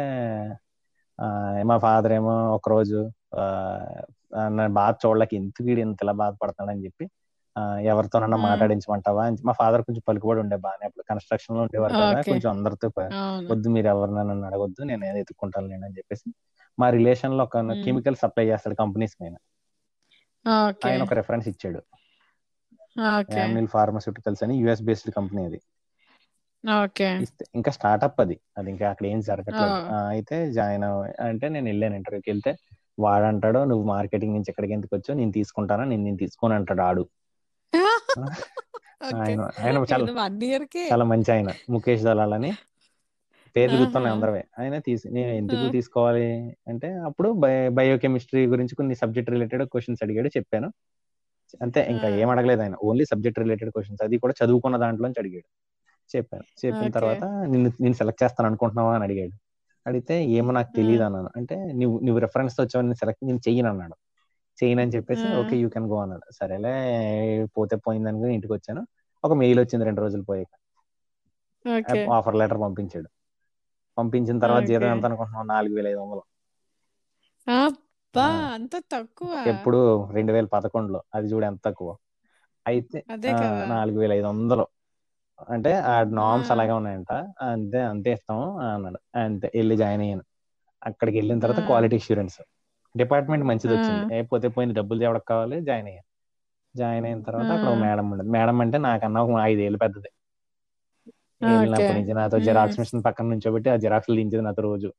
[1.18, 1.26] ఆ,
[1.64, 2.98] మా ఫాదర్ ఏమో ఒక రోజు
[4.32, 7.04] నన్ను బాధ చూడలేక ఎందుకు వీడు ఇంత ఇలా బాధపడతాడని చెప్పి
[7.90, 8.38] ఎవరితోనన్నా.
[8.44, 10.84] మాట్లాడించమంటావా అని మా ఫాదర్ కొంచెం పలుకుబడి ఉండే బాగానే.
[10.88, 12.16] అప్పుడు కన్స్ట్రక్షన్లో ఉండేవారు కదా.
[12.30, 12.88] కొంచెం అందరితో
[13.50, 16.28] వద్దు మీరు ఎవరినైనా నన్ను అడగొద్దు నేను ఏదో ఎత్తుక్కుంటాను నేను అని చెప్పేసి
[16.78, 17.56] మా రిలేషన్లో ఒక.
[17.84, 19.36] కెమికల్ సప్లై చేస్తాడు కంపెనీస్ పైన
[20.44, 20.86] ఓకే.
[20.86, 21.80] ఆయన ఒక రెఫరెన్స్ ఇచ్చాడు.
[23.34, 25.60] యామిల్ ఫార్మస్యూటికల్స్ అని యుఎస్ బేస్డ్ కంపెనీ అది.
[27.58, 28.36] ఇంకా స్టార్ట్అప్ అది.
[28.58, 29.76] అది ఇంకా అక్కడ ఏం జరగట్లేదు.
[30.10, 30.84] అయితే జాయిన్
[31.26, 32.52] అంటే నేను వెళ్ళాను ఇంటర్వ్యూకి వెళ్తే
[32.98, 35.18] వాడంటాడు నువ్వు మార్కెటింగ్ నుంచి ఎక్కడికి ఎందుకు వచ్చావు?
[35.18, 35.85] నేను తీసుకుంటానా?
[35.85, 37.09] నేను నేను తీసుకొని అంటాడు ఆడు.
[39.16, 39.85] ఆయన ఆయన
[40.92, 41.48] చాలా మంచి ఆయన.
[41.70, 42.52] ముఖేష్ దలాల్ అని.
[43.56, 44.16] పేర్లు గుర్తున్నాయి ఆహా.
[44.16, 44.44] అందరవే.
[44.61, 45.70] ఆయన తీసి నేను ఎందుకు.
[45.72, 47.30] తీసుకోవాలి అంటే అప్పుడు
[47.68, 50.72] బయోకెమిస్ట్రీ గురించి కొన్ని సబ్జెక్ట్ రిలేటెడ్ క్వశ్చన్స్ అడిగాడు చెప్పాను.
[51.62, 52.09] అంతే ఇంకా.
[52.09, 52.74] ఏం అడగలేదు ఆయన.
[52.85, 54.02] Only subject related questions.
[54.04, 55.48] అది కూడా చదువుకున్న దాంట్లోంచి అడిగాడు.
[56.16, 56.66] చెప్పాను.
[56.66, 56.90] చెప్పిన.
[56.90, 58.94] తర్వాత నిన్ను నేను సెలెక్ట్ చేస్తాను అనుకుంటున్నావా?
[58.94, 59.45] అని అడిగాడు.
[59.87, 63.96] అడిగితే ఏమో నాకు తెలియదు అన్నాను అంటే నువ్వు నువ్వు రెఫరెన్స్తో వచ్చావు నేను సెలెక్ట్ నేను చెయ్యను అన్నాడు.
[64.59, 65.27] చెయ్యను అని చెప్పేసి.
[65.40, 66.25] ఓకే యూ కెన్ గో అన్నాడు.
[66.38, 66.75] సరేలే
[67.57, 68.83] పోతే పోయింది అనుకుని ఇంటికి వచ్చాను.
[69.25, 70.53] ఒక మెయిల్ వచ్చింది రెండు రోజులు పోయాక.
[72.16, 73.09] ఆఫర్ లెటర్ పంపించాడు.
[73.96, 74.64] పంపించిన తర్వాత.
[74.68, 75.46] జీతం ఎంత అనుకుంటున్నావు?
[75.46, 76.22] నాలుగు వేల ఐదు వందలు.
[78.57, 79.33] అంత తక్కువ.
[79.51, 79.79] ఎప్పుడు
[80.14, 81.01] రెండు వేల పదకొండులో.
[81.14, 81.90] అది చూడు ఎంత తక్కువ.
[82.66, 82.99] అయితే
[83.72, 84.64] నాలుగు వేల ఐదు వందలు.
[85.53, 86.51] అంటే ఆ నామ్స్.
[86.55, 87.12] అలాగే ఉన్నాయంట
[87.49, 90.25] అంతే అంతే ఇస్తాము అన్నాడు అంతే వెళ్ళి జాయిన్ అయ్యాను
[90.83, 91.61] అక్కడికి వెళ్ళిన తర్వాత.
[91.68, 92.38] క్వాలిటీ ఇన్సూరెన్స్
[92.94, 93.72] డిపార్ట్మెంట్ మంచిది.
[93.75, 96.09] వచ్చింది ఏ పోతే పోయింది డబ్బులు ఎవరికి కావాలి జాయిన్ అయ్యాను
[96.75, 97.81] జాయిన్ అయిన తర్వాత అక్కడ ఒక.
[97.85, 100.11] మేడం ఉండదు మేడం అంటే నాకన్నా ఒక ఐదేళ్ళు పెద్దది
[101.40, 101.51] ఓకే.
[101.51, 102.38] వెళ్ళినప్పటి నుంచి నాతో.
[102.46, 104.90] జిరాక్స్ మిషన్ పక్కన నుంచోబెట్టి ఆ జిరాక్స్ దించేది నాతో రోజు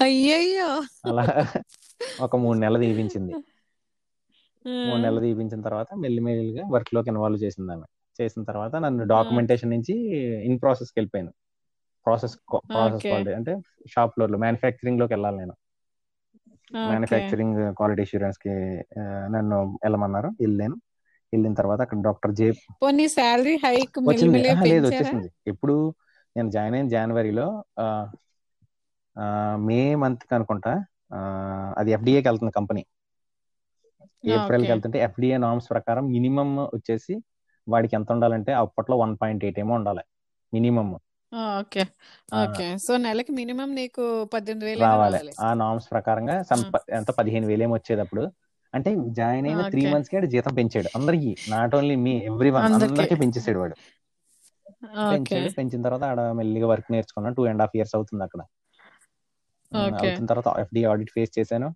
[0.00, 0.70] అయ్యయ్యో
[1.08, 1.24] అలా
[2.18, 3.34] ఒక మూడు నెలలు దీపించింది.
[4.84, 7.86] మూడు నెలలు దీపించిన తర్వాత మెల్లి మెల్లిగా వర్క్లోకి ఇన్వాల్వ్ చేసింది ఆమె
[8.20, 9.94] చేసిన తర్వాత నన్ను డాక్యుమెంటేషన్ నుంచి
[10.46, 11.32] ఇన్ ప్రాసెస్కి వెళ్ళిపోయాను
[12.06, 12.34] ప్రాసెస్
[12.72, 13.04] ప్రాసెస్.
[13.06, 13.52] క్వాలిటీ అంటే
[13.92, 15.54] షాప్ ఫ్లోర్లో మ్యానుఫ్యాక్చరింగ్లోకి వెళ్ళాలి నేను.
[16.86, 18.54] మ్యానుఫ్యాక్చరింగ్ క్వాలిటీ అష్యూరెన్స్కి
[19.34, 20.28] నన్ను వెళ్ళమన్నారు.
[20.40, 20.76] వెళ్ళాను.
[21.32, 22.48] వెళ్ళిన తర్వాత అక్కడ డాక్టర్ జే
[23.16, 24.40] శాలరీ హైక్ వచ్చింది.
[24.68, 25.28] లేదు వచ్చేసింది.
[25.46, 25.74] ఎప్పుడు
[26.36, 27.46] నేను జాయిన్ అయిన జనవరిలో
[29.66, 30.72] మే మంత్ అనుకుంటా
[31.78, 32.82] అది ఎఫ్డిఏకి వెళ్తుంది కంపెనీ.
[34.24, 34.72] ఏప్రిల్కి ఓకే.
[34.72, 37.14] వెళ్తుంటే ఎఫ్డిఏ నామ్స్ ప్రకారం మినిమం వచ్చేసి
[37.66, 40.04] వాడికి ఎంత ఉండాలంటే అప్పట్లో వన్ పాయింట్ ఎయిట్ ఏమో ఉండాలి
[40.52, 40.88] మినిమం
[41.60, 41.82] ఓకే.
[42.38, 42.66] ఓకే.
[42.84, 44.02] సో నెలకి మినిమం నీకు
[44.34, 45.18] పద్దెనిమిది వేలు రావాలి.
[45.40, 46.34] ఆ నామ్స్ ప్రకారంగా
[46.90, 47.10] ఎంత?
[47.18, 48.24] పదిహేను వేలు ఏమో వచ్చేది అప్పుడు
[48.74, 50.88] అంటే జాయిన్ అయిన త్రీ మంత్స్కి జీతం పెంచాడు.
[50.96, 51.32] అందరికి.
[51.52, 53.76] Not only me everyone అందరికి పెంచేసాడు వాడు.
[55.10, 55.50] పెంచాడు.
[55.56, 58.42] పెంచిన తర్వాత ఆడ మెల్లిగా వర్క్ నేర్చుకున్నాను టూ అండ్ హాఫ్ ఇయర్స్ అవుతుంది అక్కడ.
[60.00, 61.68] అవుతున్న తర్వాత ఎఫ్డి ఆడిట్ ఫేస్ చేశాను.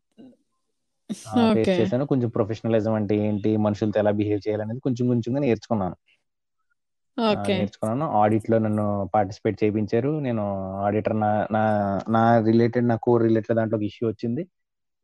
[1.53, 2.05] ఫేస్ చేశాను.
[2.11, 5.97] కొంచెం ప్రొఫెషనలిజం అంటే ఏంటి మనుషులతో ఎలా బిహేవ్ చేయాలనేది కొంచెం కొంచెంగా నేర్చుకున్నాను.
[7.53, 8.07] నేర్చుకున్నాను.
[8.21, 10.13] ఆడిట్లో నన్ను పార్టిసిపేట్ చేయించారు.
[10.27, 10.45] నేను
[10.87, 11.31] ఆడిటర్ నా
[12.09, 14.43] నా రిలేటెడ్ నా కోర్ రిలేటెడ్ దాంట్లో ఇష్యూ వచ్చింది.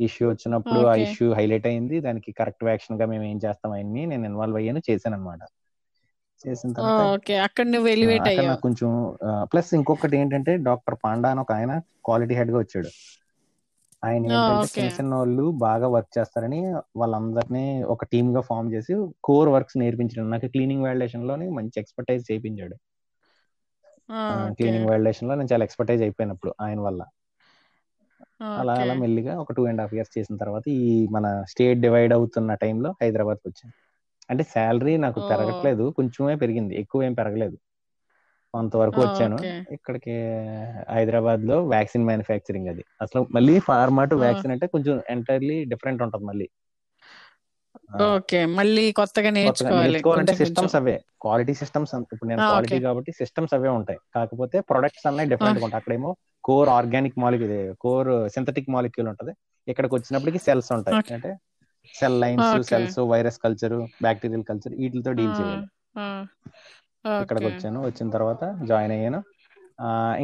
[0.01, 1.97] ఇష్యూ వచ్చినప్పుడు ఆ ఇష్యూ హైలైట్ అయింది.
[2.01, 5.43] దానికి కరెక్ట్ యాక్షన్గా మేము ఏం చేస్తాం అవన్నీ నేను ఇన్వాల్వ్ అయ్యాను చేశాను అనమాట
[6.41, 7.01] చేసిన తర్వాత
[8.65, 8.89] కొంచెం
[9.53, 11.73] ప్లస్ ఇంకొకటి ఏంటంటే డాక్టర్ పాండా అని ఒక ఆయన
[12.05, 12.91] క్వాలిటీ హెడ్గా వచ్చాడు.
[14.07, 16.61] ఆయన ఏంటంటే చిన్న చిన్న వాళ్ళు బాగా వర్క్ చేస్తారని
[16.97, 17.65] వాళ్ళందరినీ
[17.95, 20.29] ఒక టీమ్గా ఫామ్ చేసి కోర్ వర్క్స్ నేర్పించడం.
[20.31, 22.77] నాకు క్లీనింగ్ వాల్యుయేషన్లోని మంచి ఎక్స్పర్టైజ్ చేయించాడు
[24.59, 27.01] క్లీనింగ్ వాల్యుయేషన్లో నేను చాలా ఎక్స్పర్టైజ్ అయిపోయినప్పుడు ఆయన వల్ల.
[28.57, 32.55] అలా అలా మెల్లిగా ఒక టూ అండ్ హాఫ్ ఇయర్స్ చేసిన తర్వాత ఈ మన స్టేట్ డివైడ్ అవుతున్న
[32.63, 33.75] టైంలో హైదరాబాద్ వచ్చాను.
[34.29, 35.85] అంటే శాలరీ నాకు పెరగట్లేదు.
[35.99, 36.75] కొంచెమే పెరిగింది.
[36.77, 37.57] ఎక్కువ ఏం పెరగలేదు.
[38.55, 39.39] కొంతవరకు వచ్చాను.
[39.77, 40.15] ఇక్కడికి
[40.91, 42.85] హైదరాబాద్లో వ్యాక్సిన్ మ్యానుఫ్యాక్చరింగ్ అది.
[43.03, 46.47] అసలు మళ్ళీ ఫార్మా టు వ్యాక్సిన్ అంటే కొంచెం ఎంటైర్లీ డిఫరెంట్ ఉంటుంది మళ్ళీ.
[48.07, 48.39] ఓకే.
[48.59, 48.85] మళ్ళీ
[49.43, 50.27] కొత్తగా నేర్చుకోవాలి.
[50.41, 50.95] సిస్టమ్స్ అవే.
[51.21, 53.99] క్వాలిటీ సిస్టమ్స్ ఇప్పుడు నేను క్వాలిటీ కాబట్టి సిస్టమ్స్ అవే ఉంటాయి.
[54.15, 55.81] కాకపోతే ప్రొడక్ట్స్ అన్నీ డిఫరెంట్ ఉంటాయి.
[55.81, 56.11] అక్కడేమో
[56.45, 59.33] core organic molecule core synthetic molecule ఉంటది.
[59.67, 60.99] ఇక్కడికి వచ్చినప్పటికి సెల్స్ ఉంటాయి.
[61.13, 61.31] అంటే
[61.95, 65.67] cell lines cells virus culture bacterial culture వీటితో డీల్ చేయాలి.
[67.23, 67.79] ఇక్కడికి వచ్చాను.
[67.89, 68.41] వచ్చిన తర్వాత
[68.71, 69.21] జాయిన్ అయ్యాను.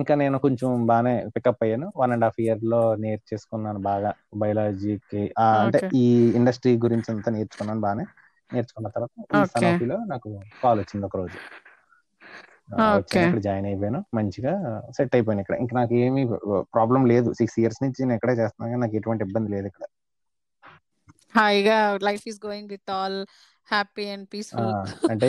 [0.01, 1.87] ఇంకా నేను కొంచెం బాగానే పికప్ అయ్యాను.
[2.01, 4.11] వన్ అండ్ హాఫ్ ఇయర్లో నేర్చేసుకున్నాను బాగా.
[4.43, 5.23] బయాలజీకి
[5.59, 6.05] అంటే ఈ
[6.39, 8.05] ఇండస్ట్రీ గురించి అంతా నేర్చుకున్నాను బాగానే.
[8.51, 10.29] నేర్చుకున్న తర్వాత ఈ సనోఫీలో నాకు
[10.63, 11.39] కాల్ వచ్చింది ఒక రోజు.
[13.21, 14.01] ఇక్కడ జాయిన్ అయిపోయాను.
[14.19, 14.53] మంచిగా
[14.97, 15.57] సెట్ అయిపోయాను ఇక్కడ.
[15.63, 16.23] ఇంకా నాకు ఏమీ
[16.75, 17.29] ప్రాబ్లం లేదు.
[17.41, 19.85] సిక్స్ ఇయర్స్ నుంచి నేను ఇక్కడే చేస్తున్నాను నాకు ఎటువంటి ఇబ్బంది లేదు ఇక్కడ.
[21.35, 23.19] హాయిగా life is going with all
[23.69, 24.75] happy and peaceful.
[25.13, 25.29] అంటే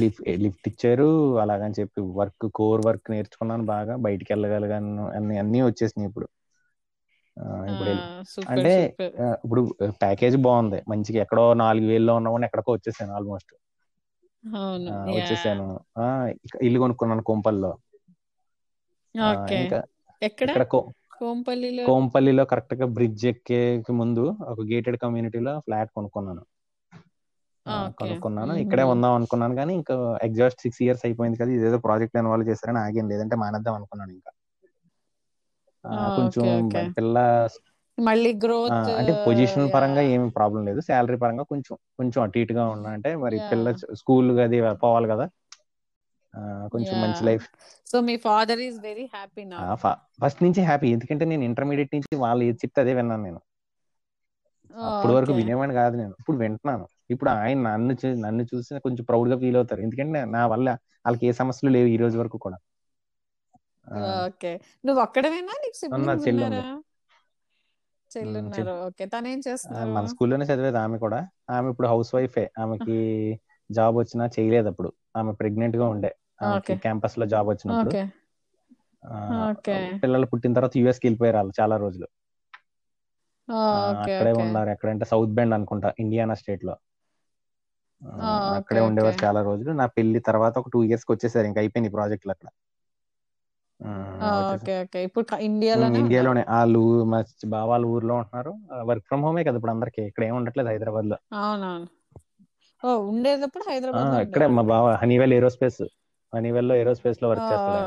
[0.00, 1.08] లిఫ్ట్ లిఫ్ట్ ఇచ్చారు
[1.42, 6.28] అలాగని చెప్పి వర్క్ కోర్ వర్క్ నేర్చుకున్నాను బాగా బయటికి వెళ్ళగలిగాను అన్ని అన్నీ వచ్చేసినాయి ఇప్పుడు.
[7.72, 7.92] ఇప్పుడు
[8.52, 8.72] అంటే
[9.44, 9.62] ఇప్పుడు
[10.02, 13.52] ప్యాకేజ్ బాగుంది మంచిగా ఎక్కడో నాలుగు వేల్లో ఉన్నవాడిని ఎక్కడికో వచ్చేసాను ఆల్మోస్ట్
[15.16, 15.66] వచ్చేసాను.
[16.66, 17.72] ఇల్లు కొనుక్కున్నాను కోంపల్లో
[19.56, 19.78] ఇంకా
[20.22, 20.50] ఎక్కడ?
[21.20, 21.88] కోంపల్లిలో?
[21.88, 23.60] కోంపల్లిలో కరెక్ట్గా బ్రిడ్జ్ ఎక్కే
[24.00, 26.42] ముందు ఒక గేటెడ్ కమ్యూనిటీలో ఫ్లాట్ కొనుక్కున్నాను.
[27.98, 28.52] కొనుక్కున్నాను.
[28.62, 28.84] ఇక్కడే.
[28.92, 29.94] ఉందాం అనుకున్నాను కానీ ఇంకా
[30.28, 33.10] ఎగ్జాస్ట్ సిక్స్ ఇయర్స్ అయిపోయింది కదా ఇదేదో ప్రాజెక్ట్ ఇన్వాల్వ్ చేస్తారని ఆగాను.
[33.12, 34.32] లేదంటే మానేద్దాం అనుకున్నాను ఇంకా.
[36.16, 36.46] కొంచెం
[36.96, 37.16] పిల్ల
[37.98, 40.80] మళ్ళీ గ్రోత్ అంటే పొజిషన్ పరంగా ఏమి ప్రాబ్లం లేదు.
[40.88, 43.66] శాలరీ పరంగా కొంచెం కొంచెం అటు ఇటుగా ఉన్నా అంటే మరి పిల్ల
[44.00, 45.26] స్కూల్ అది పోవాలి కదా.
[46.74, 47.46] కొంచెం మంచి life
[47.86, 49.64] so me father is very happy now
[50.18, 53.40] first నుంచి హ్యాపీ ఎందుకంటే నేను ఇంటర్మీడియట్ నుంచి వాళ్ళు ఏది చెప్తే అదే విన్నాను నేను.
[54.84, 56.14] అప్పటి వరకు వినేవాడిని కాదు నేను.
[56.20, 56.86] ఇప్పుడు వింటున్నాను.
[57.12, 59.80] ఇప్పుడు ఆయన నన్ను నన్ను చూసి కొంచెం ప్రౌడ్గా ఫీల్ అవుతారు.
[59.80, 60.70] ఎందుకంటే నా- వల్ల
[61.06, 62.56] వాళ్ళకి ఏ సమస్యలు లేవు ఈ రోజు వరకు కూడా.
[64.26, 64.60] ఓకే.
[64.86, 65.52] నువ్వు ఒక్కడవేనా
[69.94, 71.28] మన స్కూల్లోనే చదివేది ఆమె కూడా.
[71.50, 73.40] ఆమె ఇప్పుడు హౌస్ వైఫే ఆమెకి
[73.72, 74.92] జాబ్ వచ్చినా చేయలేదు అప్పుడు.
[75.16, 76.16] ఆమె ప్రెగ్నెంట్గా ఉండే.
[76.76, 77.90] క్యాంపస్లో జాబ్ వచ్చినప్పుడు.
[80.02, 82.08] పిల్లలు పుట్టిన తర్వాత యుఎస్కి వెళ్ళిపోయారు వాళ్ళు చాలా రోజులు.
[83.98, 84.70] అక్కడే ఉన్నారు.
[84.70, 85.92] ఎక్కడంటే సౌత్ బెండ్ అనుకుంటా.
[85.98, 86.76] ఇండియానా స్టేట్లో.
[88.58, 89.70] అక్కడే ఉండేవారు చాలా రోజులు.
[89.80, 91.46] నా పెళ్ళి తర్వాత ఒక టూ ఇయర్స్కి వచ్చేసారు.
[91.50, 92.48] ఇంకా అయిపోయింది ప్రాజెక్టులు అక్కడ.
[95.70, 96.80] ఇప్పుడు ఇండియాలోనే వాళ్ళు
[97.12, 98.52] మా బావ వాళ్ళ ఊర్లో ఉంటున్నారు.
[98.90, 100.02] వర్క్ ఫ్రమ్ హోమే కదా ఇప్పుడు అందరికి.
[100.10, 101.18] ఇక్కడ ఏం ఉండట్లేదు హైదరాబాద్లో
[103.10, 105.82] ఉండేటప్పుడు హైదరాబాద్ ఇక్కడే మా బావ హనీవెల్ ఏరోస్పేస్.
[106.32, 107.82] హనీవెల్లో ఏరోస్పేస్లో వర్క్ చేస్తాడు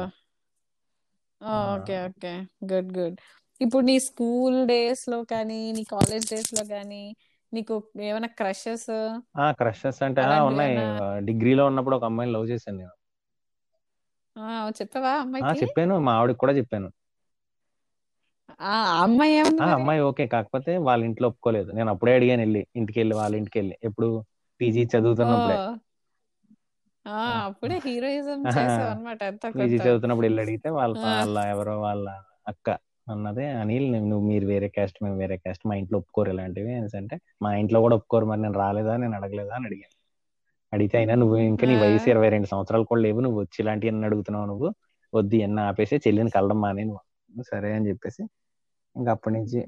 [1.76, 2.32] ఓకే ఓకే.
[2.72, 3.18] Good good.
[3.62, 7.04] ఇప్పుడు నీ స్కూల్ డేస్లో కానీ నీ కాలేజ్ డేస్లో కానీ
[7.54, 8.90] నీకు ఏమైనా క్రషెస్
[9.38, 10.78] ఆ క్రషెస్ అంటే ఆ, అలాంటివి ఉన్నాయి.
[10.78, 10.86] ఏమైనా?
[11.28, 12.94] డిగ్రీలో ఉన్నప్పుడు ఒక అమ్మాయిని లవ్ చేశాను నేను.
[14.36, 14.46] ఆ,
[14.78, 15.62] చెప్పావా ఆ అమ్మాయికి?
[15.62, 15.96] చెప్పాను.
[16.06, 16.90] మా ఆవిడకి కూడా చెప్పాను.
[18.66, 19.78] ఆ అమ్మాయి ఏముంది ఆ మరి?
[19.78, 20.26] అమ్మాయి ఓకే.
[20.34, 21.70] కాకపోతే వాళ్ళ ఇంట్లో ఒప్పుకోలేదు.
[21.72, 24.10] నేను అప్పుడే అడిగాను వెళ్ళి ఇంటికి వెళ్ళి వాళ్ళ ఇంటికి వెళ్ళి ఎప్పుడు
[24.60, 25.58] పీజీ ఓ చదువుతున్నప్పుడే
[27.06, 27.18] ఆ.
[27.48, 32.06] అప్పుడే హీరోయిజం చేసావు అనమాట ఎంతో పీజీ కొంత చదువుతున్నప్పుడు వెళ్ళి అడిగితే వాళ్ళ ఆ, వాళ్ళ ఎవరో వాళ్ళ
[32.48, 32.68] అక్క.
[33.08, 37.16] అన్నదే అనిల్ నువ్వు మీరు వేరే క్యాస్ట్ మేము వేరే క్యాస్ట్ మా ఇంట్లో ఒప్పుకోరు ఇలాంటివి అనేసి అంటే
[37.42, 39.96] మా ఇంట్లో కూడా ఒప్పుకోరు మరి నేను రాలేదా నేను అడగలేదా అని అడిగాను.
[40.74, 44.48] అడిగితే అయినా నువ్వు ఇంకా నీ వయసు ఇరవై రెండు సంవత్సరాలు కూడా లేవు నువ్వు వచ్చి ఇలాంటివన్నీ అడుగుతున్నావు
[44.52, 44.70] నువ్వు
[45.14, 47.04] వద్దు ఎన్న ఆపేసి చెల్లిని కలడం మానే నువ్వు
[47.46, 48.24] సరే అని చెప్పేసి
[48.96, 49.60] ఇంకా అప్పటి నుంచి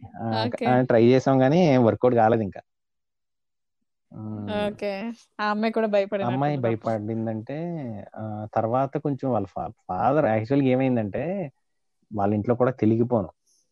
[0.90, 2.62] ట్రై చేసాం కానీ వర్కౌట్ కాలేదు ఇంకా.
[5.42, 5.88] అమ్మాయి కూడా
[6.28, 7.58] అమ్మాయి భయపడిందంటే
[8.56, 9.48] తర్వాత కొంచెం వాళ్ళ
[9.88, 11.24] ఫాదర్ యాక్చువల్గా ఏమైందంటే
[12.12, 13.30] వాళ్ళ ఇంట్లో కూడా తెలిగిపోను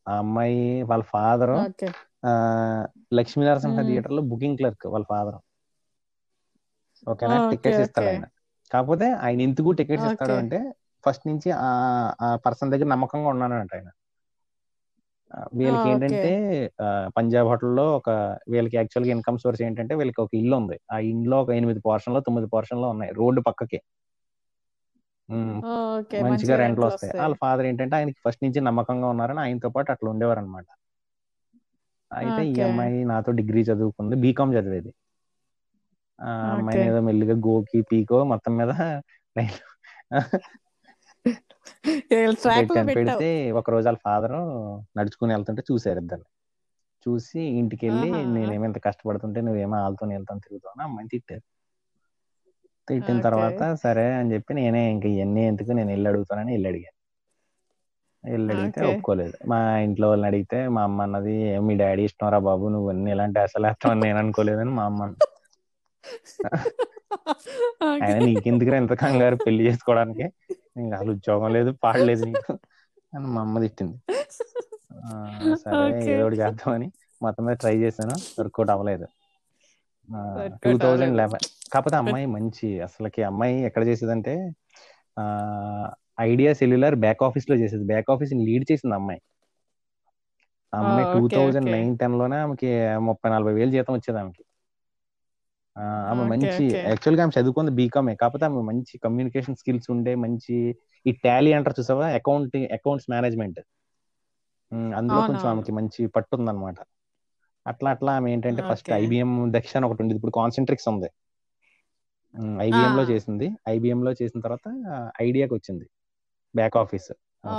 [0.08, 1.90] ఆ అమ్మాయి వాళ్ళ father okay.
[3.18, 3.88] Lakshmi Narasimha um.
[3.88, 5.38] థియేటర్లో బుకింగ్ క్లర్క్ వాళ్ళ ఫాదర్
[7.08, 7.38] ఓకేనా?
[7.44, 8.26] ఓకే టికెట్స్ ఇస్తాడు ఆయన.
[8.72, 10.60] కాకపోతే ఆయన ఎందుకు టికెట్స్ ఇస్తాడు అంటే
[11.04, 11.70] ఫస్ట్ నుంచి ఆ
[12.20, 13.90] ఆ పర్సన్ దగ్గర నమ్మకంగా ఉన్నాను అంట ఆయన
[15.56, 16.32] వీళ్ళకి ఏంటంటే
[17.16, 18.10] పంజాబ్ హోటల్లో ఒక
[18.52, 20.78] వీళ్ళకి యాక్చువల్గా ఇన్కమ్ సోర్స్ ఏంటంటే వీళ్ళకి ఒక ఇల్లు ఉంది.
[20.92, 23.80] ఆ ఇంట్లో ఒక ఎనిమిది పోర్షన్లో తొమ్మిది పోర్షన్లో ఉన్నాయి రోడ్డు పక్కకి.
[26.24, 27.14] మంచిగా రెంట్లు వస్తాయి.
[27.20, 30.68] వాళ్ళ ఫాదర్ ఏంటంటే ఆయనకి ఫస్ట్ నుంచి నమ్మకంగా ఉన్నారని ఆయనతో పాటు అట్లా ఉండేవారు అనమాట
[32.12, 34.16] అయితే ఈ అమ్మాయి నాతో డిగ్రీ చదువుకుంది.
[34.24, 34.92] బీకామ్ చదివేది.
[36.20, 36.54] ఆ ఓకే.
[36.54, 38.72] అమ్మాయిని ఏదో మెల్లిగా గోకి పీకో మొత్తం మీద
[42.76, 43.28] కనిపెడితే
[43.60, 44.36] ఒక రోజు వాళ్ళ ఫాదర్
[44.98, 46.26] నడుచుకుని వెళ్తుంటే చూసారు ఇద్దరు
[47.06, 51.44] చూసి ఇంటికి వెళ్ళి నేనేమో ఇంత కష్టపడుతుంటే నువ్వేమో వాళ్ళతో వెళ్తాను తిరుగుతావు అమ్మాయిని తిట్టారు.
[52.88, 56.94] తిట్టిన తర్వాత సరే అని చెప్పి నేనే ఇంక ఇవన్నీ ఎందుకు నేను వెళ్ళి అడుగుతానని వెళ్ళి అడిగాను
[58.24, 59.36] వెళ్ళి అడిగితే ఒప్పుకోలేదు.
[59.52, 63.12] మా ఇంట్లో వాళ్ళని అడిగితే మా అమ్మ అన్నది "ఏ, మీ డాడీ ఇష్టం రా బాబు నువ్వు అన్ని
[63.12, 65.10] ఇలాంటి అసలు వేస్తావని నేను అనుకోలేదని మా అమ్మ
[68.00, 70.26] ఆయన నీకెందుకురా ఇంత కంగారు పెళ్ళి చేసుకోవడానికి?
[70.78, 72.54] నీకు అసలు ఉద్యోగం లేదు పాడలేదు నీకు
[73.14, 73.98] అని మా అమ్మ తిట్టింది.
[75.64, 76.88] సరే ఏదో ఒకటి చేద్దామని
[77.22, 78.16] మొత్తం మీద ట్రై చేశాను.
[78.40, 79.06] వర్కౌట్ అవ్వలేదు.
[80.64, 82.68] టూ థౌజండ్ లెవెన్ కాకపోతే అమ్మాయి మంచి.
[82.80, 84.34] అసలుకి అమ్మాయి ఎక్కడ చేసేదంటే
[86.26, 87.86] ఐడియా సెల్యులర్ బ్యాక్ ఆఫీస్లో చేసేది.
[87.86, 89.22] బ్యాక్ ఆఫీస్ లీడ్ చేసింది అమ్మాయి.
[90.74, 92.70] అమ్మాయి టూ థౌజండ్ నైన్ టెన్లోనే ఆమెకి
[93.08, 94.44] ముప్పై నలభై వేలు జీతం వచ్చేది ఆమెకి.
[96.12, 96.80] ఆమె మంచి ఓకే.
[96.90, 100.56] యాక్చువల్గా ఆమె చదువుకుంది బీకామే కాకపోతే ఆమె మంచి కమ్యూనికేషన్ స్కిల్స్ ఉండే మంచి
[101.06, 102.06] ఈ టాలీ అంటారు చూసావా?
[102.20, 103.60] అకౌంటింగ్ అకౌంట్స్ మేనేజ్మెంట్
[105.00, 106.78] అందులో కొంచెం ఆమెకి మంచి పట్టు ఉందన్నమాట
[107.66, 111.10] అట్లా అట్లా ఆమె ఏంటంటే ఫస్ట్ ఐబిఎం దక్ష అని ఒకటి ఉంది ఇప్పుడు కాన్సెంట్రిక్స్ ఉంది.
[112.64, 113.48] ఐబిఎం లో చేసింది.
[113.70, 114.68] ఐబిఎం లో చేసిన తర్వాత
[115.22, 115.86] ఐడియాకి వచ్చింది.
[116.54, 117.10] బ్యాక్ ఆఫీస్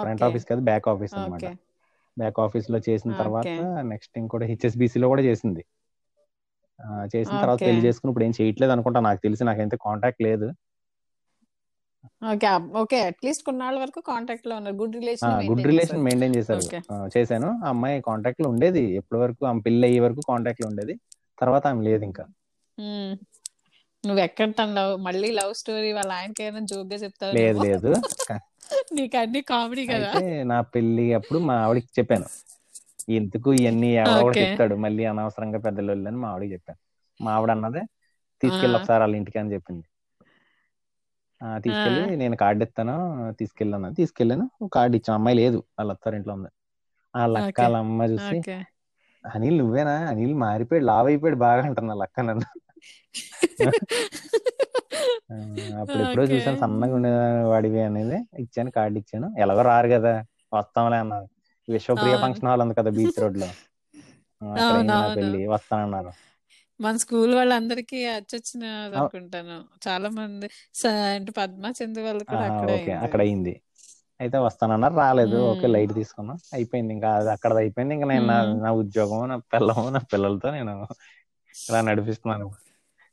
[0.02, 1.46] ఫ్రంట్ ఆఫీస్ కాదు బ్యాక్ ఆఫీస్ అన్నమాట.
[1.46, 1.52] ఓకే.
[2.16, 3.56] బ్యాక్ ఆఫీస్లో చేసిన తర్వాత
[3.90, 5.62] నెక్స్ట్ ఇంకోటి HSBC లో కూడా చేసింది.
[7.14, 9.00] చేసిన తర్వాత పెళ్ళి చేసుకుని ఇప్పుడు ఏం చేయట్లేదు అనుకుంటా.
[9.00, 10.48] నాకు తెలిసి నాకైతే కాంటాక్ట్ లేదు.
[12.30, 12.48] ఓకే
[12.80, 14.76] ఓకే అట్లీస్ట్ కొన్నాళ్ళ వరకు కాంటాక్ట్లో ఉన్నారు.
[14.80, 16.64] Good relation good relation maintain చేశారు.
[17.14, 17.48] చేశాను.
[17.60, 18.84] ఆ అమ్మాయి కాంటాక్ట్లో ఉండేది.
[19.00, 20.96] ఎప్పటి వరకు ఆమె పెళ్ళి అయ్యే వరకు కాంటాక్ట్లో ఉండేది.
[21.38, 22.24] తర్వాత ఆమె లేదు ఇంకా.
[22.78, 23.14] ఉమ్.
[24.04, 27.92] నువ్వు ఎక్కడ తన లవ్ మళ్ళీ లవ్ స్టోరీ వాళ్ళ ఆయనకి ఏమైనా జోక్గా చెప్తావు లేదు లేదు.
[28.96, 30.12] నీకు అన్ని కామెడీ కదా.
[30.50, 32.28] నా పెళ్ళి అప్పుడు మా ఆవిడకి చెప్పాను.
[33.10, 34.74] ఎందుకు ఇవన్నీ ఎవడో చెప్తాడు?
[34.84, 36.80] మళ్ళీ అనవసరంగా పెద్దలు అని మా ఆవిడకి చెప్పాను.
[37.20, 37.82] మా ఆవిడ అన్నదే
[38.42, 39.86] తీసుకెళ్ళి ఒకసారి వాళ్ళ ఇంటికి అని చెప్పింది.
[41.58, 42.94] తీసుకెళ్ళి నేను కార్డు ఇస్తాను
[43.32, 43.94] తీసుకెళ్ళాను?
[43.94, 44.68] తీసుకెళ్ళాను.
[44.72, 45.64] కార్డు ఇచ్చాను అమ్మాయి లేదు.
[45.78, 46.50] వాళ్ళ అత్తారింట్లో ఉంది.
[47.48, 47.62] ఓకే.
[47.62, 48.38] వాళ్ళ అమ్మ చూసి
[49.24, 49.94] అనిల్ నువ్వేనా?
[50.08, 50.84] అనిల్ మారిపోయాడు.
[50.84, 52.48] లావ్ అయిపోయాడు బాగా వాళ్ళ అక్క నన్ను.
[55.32, 55.36] ఆ,
[55.80, 57.10] అప్పుడు ఎప్పుడో చూసాను సన్నగా ఉండే
[57.42, 58.18] వాడివి అనేది.
[58.38, 59.34] ఇచ్చాను కార్డు ఇచ్చాను.
[59.38, 60.12] ఎలాగో రారు కదా.
[60.54, 61.26] వస్తాంలే అన్నారు.
[61.68, 63.48] విశ్వప్రియ ఫంక్షన్ హాల్ ఉంది కదా బీచ్ రోడ్లో
[64.42, 66.12] ఆ, పెళ్ళి వస్తానన్నారు.
[66.80, 69.56] మన స్కూల్ వాళ్ళందరికీ అచ్చొచ్చినది ఆ, అనుకుంటాను.
[69.86, 70.48] చాలా మంది
[71.16, 72.92] అంటే పద్మ చందు వాళ్ళకి కూడా అక్కడే ఓకే.
[72.94, 73.04] అయింది.
[73.04, 73.54] అక్కడ అయింది
[74.20, 74.94] అయితే వస్తానన్నారు.
[74.96, 75.38] రాలేదు.
[75.50, 76.38] ఓకే లైట్ తీసుకున్నాం.
[76.52, 77.10] అయిపోయింది ఇంకా.
[77.18, 77.94] అది అక్కడ అయిపోయింది.
[77.96, 78.26] ఇంకా నేను
[78.64, 80.74] నా ఉద్యోగం నా పిల్లము నా పిల్లలతో నేను
[81.68, 82.48] ఇలా నడిపిస్తున్నాను.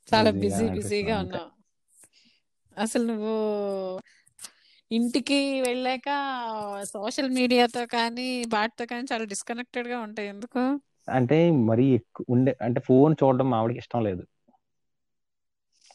[0.08, 1.50] చాలా బిజీ బిజీగా ఉన్నావు.
[2.76, 3.32] అసలు నువ్వు
[4.90, 6.08] ఇంటికి వెళ్ళాక
[6.92, 10.28] సోషల్ మీడియాతో కానీ వాటితో కానీ చాలా డిస్కనెక్టెడ్గా ఉంటాయి.
[10.28, 10.62] ఎందుకు?
[11.08, 11.38] అంటే
[11.68, 14.22] మరీ ఎక్కువ ఉండే అంటే ఫోన్ చూడడం ఆవిడకి ఇష్టం లేదు.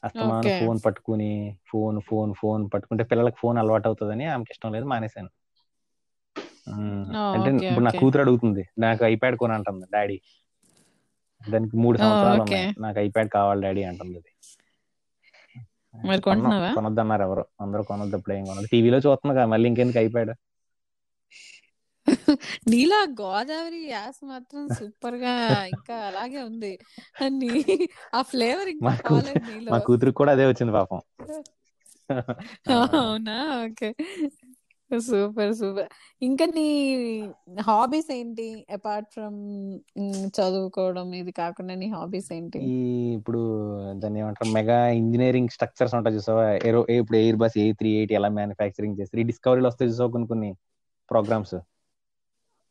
[0.04, 1.30] అస్తమానం ఫోన్ పట్టుకుని
[1.70, 5.32] ఫోన్ ఫోన్ ఫోన్ పట్టుకుంటే పిల్లలకి ఫోన్ అలవాటు అవుతుందని ఆమెకి ఇష్టం లేదు మానేశాను.
[7.36, 10.18] అంటే ఇప్పుడు నా కూతురు అడుగుతుంది నాకు ఐప్యాడ్ కొని అంటుంది డాడీ.
[11.42, 12.44] దానికి మూడు సంవత్సరాలు
[12.86, 14.32] నాకు ఐప్యాడ్ కావాలి డాడీ అంటుంది అది
[16.76, 17.44] కొనొద్దన్నారు ఎవరు.
[17.64, 18.70] అందరూ కొనొద్దు ఇప్పుడు ఏం కొనొద్దు.
[18.74, 20.32] టీవీలో చూస్తున్నా కదా మళ్ళీ ఇంకెందుకు ఐప్యాడ్?
[22.72, 25.34] నీలా గోదావరి యాస మాత్రం సూపర్గా
[25.74, 26.74] ఇంకా అలాగే ఉంది.
[27.40, 27.52] నీ
[28.14, 28.94] ఆ ఫ్లేవర్ ఇంకా
[29.72, 31.00] మా కూతురు కూడా అదే వచ్చింది పాపం.
[32.74, 33.36] అవునా?
[33.66, 33.90] ఓకే.
[34.92, 35.90] Super super.
[36.22, 36.66] ఇంకా నీ
[37.68, 38.48] హాబీస్ ఏంటి?
[38.78, 39.40] అపార్ట్ ఫ్రమ్
[40.38, 42.64] చదువుకోవడం ఇది కాకుండా నీ హాబీస్ ఏంటి?
[43.18, 43.40] ఇప్పుడు
[44.02, 44.50] దాన్ని ఏమంటారు?
[44.58, 46.46] మెగా ఇంజనీరింగ్ స్ట్రక్చర్స్ ఉంటాయి చూసావా?
[46.70, 50.28] ఏరో ఇప్పుడు Airbus A three eight ఎలా మ్యానుఫ్యాక్చరింగ్ చేస్తారు ఈ డిస్కవరీలు వస్తాయి చూసావా కొన్ని
[50.28, 50.50] కొన్ని
[51.12, 51.56] ప్రోగ్రామ్స్?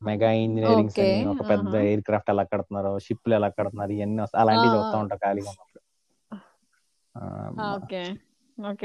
[0.03, 0.31] మెగా
[1.03, 5.51] అని ఒక పెద్ద ఎయిర్ క్రాఫ్ట్ ఎలా కడుతున్నారు షిప్లు ఎలా కడుతున్నారు ఇవన్నీ అలాంటివి చూస్తా ఉంటా ఖాళీగా
[5.53, 5.81] ఉన్నప్పుడు.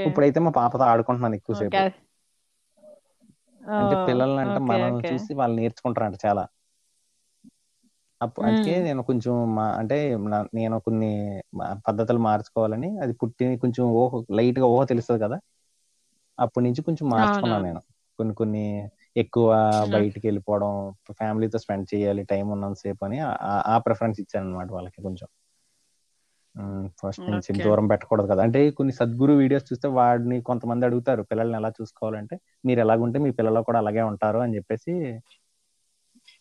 [0.07, 1.81] ఇప్పుడైతే మా పాపతో ఆడుకుంటున్నాను ఎక్కువసేపు
[3.61, 6.43] అంటే పిల్లల్ని అంటే మనం చూసి వాళ్ళు నేర్చుకుంటారంట చాలా.
[8.21, 8.73] అప్పుడు అందుకే.
[8.81, 9.97] నేను కొంచెం మా అంటే
[10.53, 11.09] నేను కొన్ని
[11.87, 15.37] పద్ధతులు మార్చుకోవాలని అది పుట్టి కొంచెం ఊహ లైట్గా ఊహ తెలుస్తుంది కదా.
[16.37, 17.81] అప్పటి నుంచి కొంచెం మార్చుకున్నాను నేను.
[18.19, 18.63] కొన్ని కొన్ని
[19.17, 25.27] ఎక్కువ బయటికి వెళ్ళిపోవడం ఫ్యామిలీతో స్పెండ్ చేయాలి టైం ఉన్నంతసేపు అని ఆ- ప్రిఫరెన్స్ ఇచ్చాను అనమాట వాళ్ళకి కొంచెం.
[27.03, 28.43] ఫస్ట్ నుంచి దూరం పెట్టకూడదు కదా.
[28.43, 33.61] అంటే కొన్ని సద్గురు వీడియోస్ చూస్తే వాడిని కొంతమంది అడుగుతారు పిల్లల్ని ఎలా చూసుకోవాలంటే మీరు ఎలాగుంటే మీ పిల్లలు
[33.61, 35.19] కూడా అలాగే ఉంటారు అని చెప్పేసి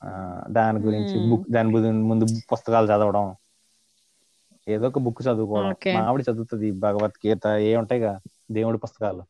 [0.05, 1.31] ఆ, దాని గురించి.
[1.31, 3.35] బుక్ దాని ముందు పుస్తకాలు చదవడం.
[4.69, 5.69] ఏదో ఒక బుక్ చదువుకోవడం.
[5.95, 9.23] మా ఆవిడ చదువుతుంది భగవద్గీత ఏ ఉంటాయిగా దేవుడి పుస్తకాలు.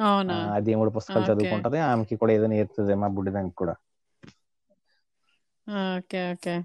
[0.00, 0.34] అవునా?
[0.34, 1.32] ఆ దేవుడి పుస్తకాలు ఓకే.
[1.32, 1.78] చదువుకుంటది.
[1.78, 3.74] ఆమెకి కూడా ఏదో నేర్పుతుంది మా బుడ్డిదానికి కూడా.
[5.98, 6.62] Okay okay.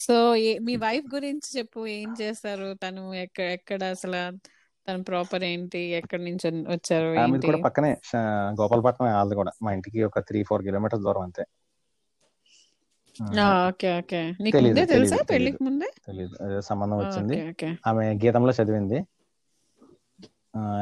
[0.00, 1.86] సో ఏ- మీ వైఫ్ గురించి చెప్పు.
[1.86, 2.74] ఏం చేస్తారు?
[2.74, 4.38] తను ఎక్కడ ఎక్కడ అసలు?
[4.88, 5.78] తన ప్రాపర్ ఏంటి?
[5.78, 7.18] ఎక్కడి నుంచి వచ్చారు?
[7.18, 7.46] ఆమెది ఏంటి?
[7.46, 8.16] కూడా పక్కనే ష-
[8.60, 9.50] గోపాలపట్నం వాళ్ళది కూడా.
[9.62, 11.44] మా ఇంటికి ఒక త్రీ ఫోర్ కిలోమీటర్స్ దూరం అంతే.
[13.40, 14.22] ఆ, ఓకే ఓకే.
[14.22, 15.32] నీకు తెలీదు ముందే తెలుసా తెలీదు తెలీదు.
[15.32, 15.92] పెళ్ళికి ముందే?
[16.06, 16.60] తెలీదు.
[16.60, 17.36] సంబంధం వచ్చింది.
[17.36, 17.76] Okay okay.
[17.86, 19.04] ఆమె గీతంలో చదివింది.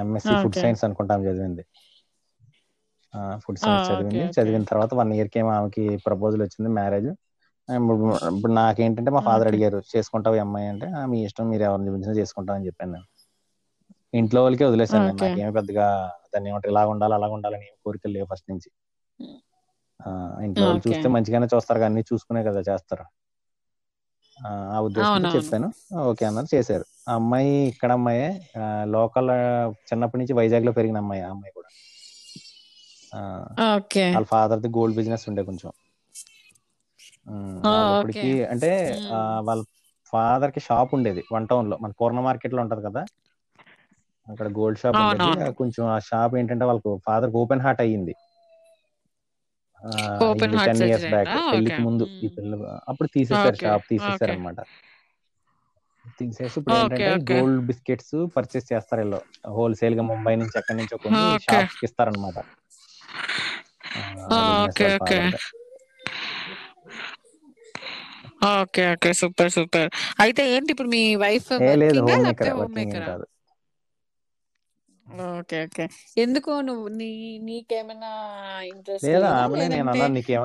[0.03, 1.65] ఎంఎస్సి ఫుడ్ సైన్స్ అనుకుంటా చదివింది.
[3.45, 4.25] ఫుడ్ సైన్స్ చదివింది.
[4.35, 7.11] చదివిన తర్వాత వన్ ఇయర్కి ఆమెకి ప్రపోజల్ వచ్చింది మ్యారేజ్
[8.35, 10.69] ఇప్పుడు నాకేంటంటే మా ఫాదర్ అడిగారు చేసుకుంటావు అమ్మాయి?
[10.73, 13.07] అంటే "ఆ, మీ ఇష్టం మీరు ఎవరిని చూపించినా చేసుకుంటాం అని చెప్పాను నేను.
[14.15, 14.65] ఇంట్లో వాళ్ళకి
[15.03, 15.31] ఓకే.
[15.35, 15.87] నాకేమి పెద్దగా
[16.33, 18.69] దాన్ని ఏమంటారు ఇలా ఉండాలి అలా ఉండాలని కోరికలు లేవు ఫస్ట్ నుంచి.
[20.47, 23.05] ఇంట్లో వాళ్ళు చూస్తే మంచిగానే చూస్తారు కానీ అన్ని చూసుకునే కదా చేస్తారు.
[24.73, 25.35] ఆ ఉద్దేశంతో అవునవును.
[25.35, 25.69] చెప్పాను.
[26.05, 26.85] ఓకే అన్నారు చేశారు.
[27.09, 28.29] ఆ అమ్మాయి ఇక్కడ అమ్మాయే.
[28.95, 29.31] లోకల్
[29.89, 31.71] చిన్నప్పటి నుంచి వైజాగ్లో పెరిగిన అమ్మాయి ఆ అమ్మాయి కూడా.
[34.09, 35.71] వాళ్ళ ఫాదర్ ది గోల్డ్ బిజినెస్ ఉండే కొంచెం.
[37.95, 38.71] ఇప్పటికి అంటే.
[39.49, 39.61] వాళ్ళ
[40.13, 43.03] ఫాదర్కి షాప్ ఉండేది వన్ టౌన్లో మన పూర్ణ మార్కెట్లో ఉంటది కదా.
[44.27, 45.31] అక్కడ గోల్డ్ షాప్ ఉండేది.
[45.59, 48.15] కొంచెం ఆ షాప్ ఏంటంటే వాళ్ళకు ఫాదర్ ఓపెన్ హార్ట్ అయ్యింది.
[50.27, 52.29] ఓపెన్ అయ్యింది heart ten years surgery back పెళ్ళికి ముందు ఈ.
[52.37, 52.53] పిల్ల
[52.89, 53.09] అప్పుడు
[53.59, 53.87] షాప్
[54.31, 54.61] అనమాట
[56.19, 59.21] తీసేసి ఇప్పుడు ఏంటంటే గోల్డ్ బిస్కెట్స్ పర్చేస్ చేస్తారు వీళ్ళు.
[59.51, 62.39] హోల్సేల్గా ముంబై నుంచి ఎక్కడి నుంచో కొన్ని షాప్స్కి ఇస్తారనమాట
[64.61, 65.19] okay okay.
[68.53, 69.11] Okay okay.
[69.21, 69.89] Super super.
[70.25, 71.51] అయితే ఏంటి ఇప్పుడు మీ వైఫ్
[71.83, 72.53] లేదు హోమ్ మేకరా
[73.07, 73.27] కాదు.
[75.31, 75.85] Okay okay.
[76.17, 77.11] ఎందుకు నువ్వు నీ
[77.49, 78.11] నీకేమైనా
[78.71, 80.45] ఇంట్రెస్ట్ లేదా ఆమెనే నేను అన్నాను నీకేమ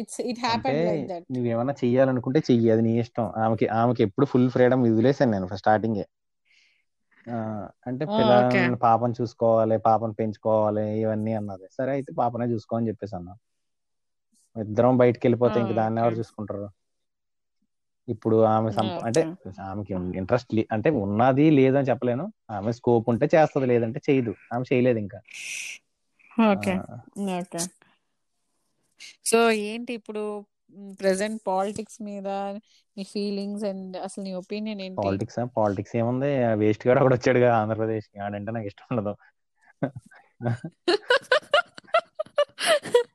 [0.00, 3.26] ఇట్స్ ఇట్ అంటే హ్యాపెండ్ లైక్ దట్ నువ్వేమన్నా చెయ్యాలనుకుంటే చెయ్యి అది నీ ఇష్టం.
[3.42, 6.04] ఆమెకి ఆమెకి ఎప్పుడు ఫుల్ ఫ్రీడమ్ వదిలేసాను నేను స్టార్టింగే
[7.88, 8.16] అంటే ఓకే.
[8.16, 11.66] పిల్లల్ని పాపను చూసుకోవాలి పాపను పెంచుకోవాలి ఇవన్నీ అన్నది.
[11.70, 13.34] సరే అయితే పాపనే చూసుకో అని చెప్పేసి అన్నా.
[14.56, 16.66] ఇద్దరం బయటికి వెళ్ళిపోతే ఇంక దాన్ని ఎవరు చూసుకుంటారు?
[18.10, 18.72] ఇప్పుడు ఆమె
[19.04, 22.32] అంటే ఆమెకి ఇంట్రెస్ట్ అంటే ఉన్నది లేదని చెప్పలేను.
[22.50, 24.34] ఆమె స్కోప్ ఉంటే చేస్తది లేదంటే చేయదు.
[24.54, 25.20] ఆమె చేయలేదు ఇంకా.
[29.24, 30.44] సో ఏంటి ఇప్పుడు
[31.00, 32.58] ప్రెసెంట్ పాలిటిక్స్ మీద
[32.96, 35.00] నీ ఫీలింగ్స్ అండ్ అసలు నీ ఒపీనియన్ ఏంటి?
[35.04, 36.54] పాలిటిక్స్ పాలిటిక్స్ ఏముంది?
[36.54, 39.16] వేస్ట్ గాడు ఒకడు వచ్చాడుగా ఆంధ్రప్రదేశ్ ఆడంటే నాకు ఇష్టం ఉండదు.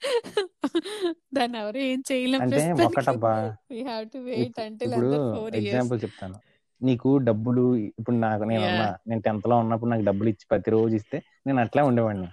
[1.35, 3.33] దాన్ని ఎవరు ఏం చేయలేం అంటే ఒకటబ్బా
[3.71, 5.13] we have to wait years
[5.59, 6.37] example చెప్తాను.
[6.81, 7.63] నీకు డబ్బులు
[7.99, 8.67] ఇప్పుడు నాకు నేను
[9.09, 12.29] నేను టెన్త్లో ఉన్నప్పుడు నాకు డబ్బులు ఇచ్చి ప్రతిరోజు ఇస్తే నేను అట్లే ఉండేవాడిని.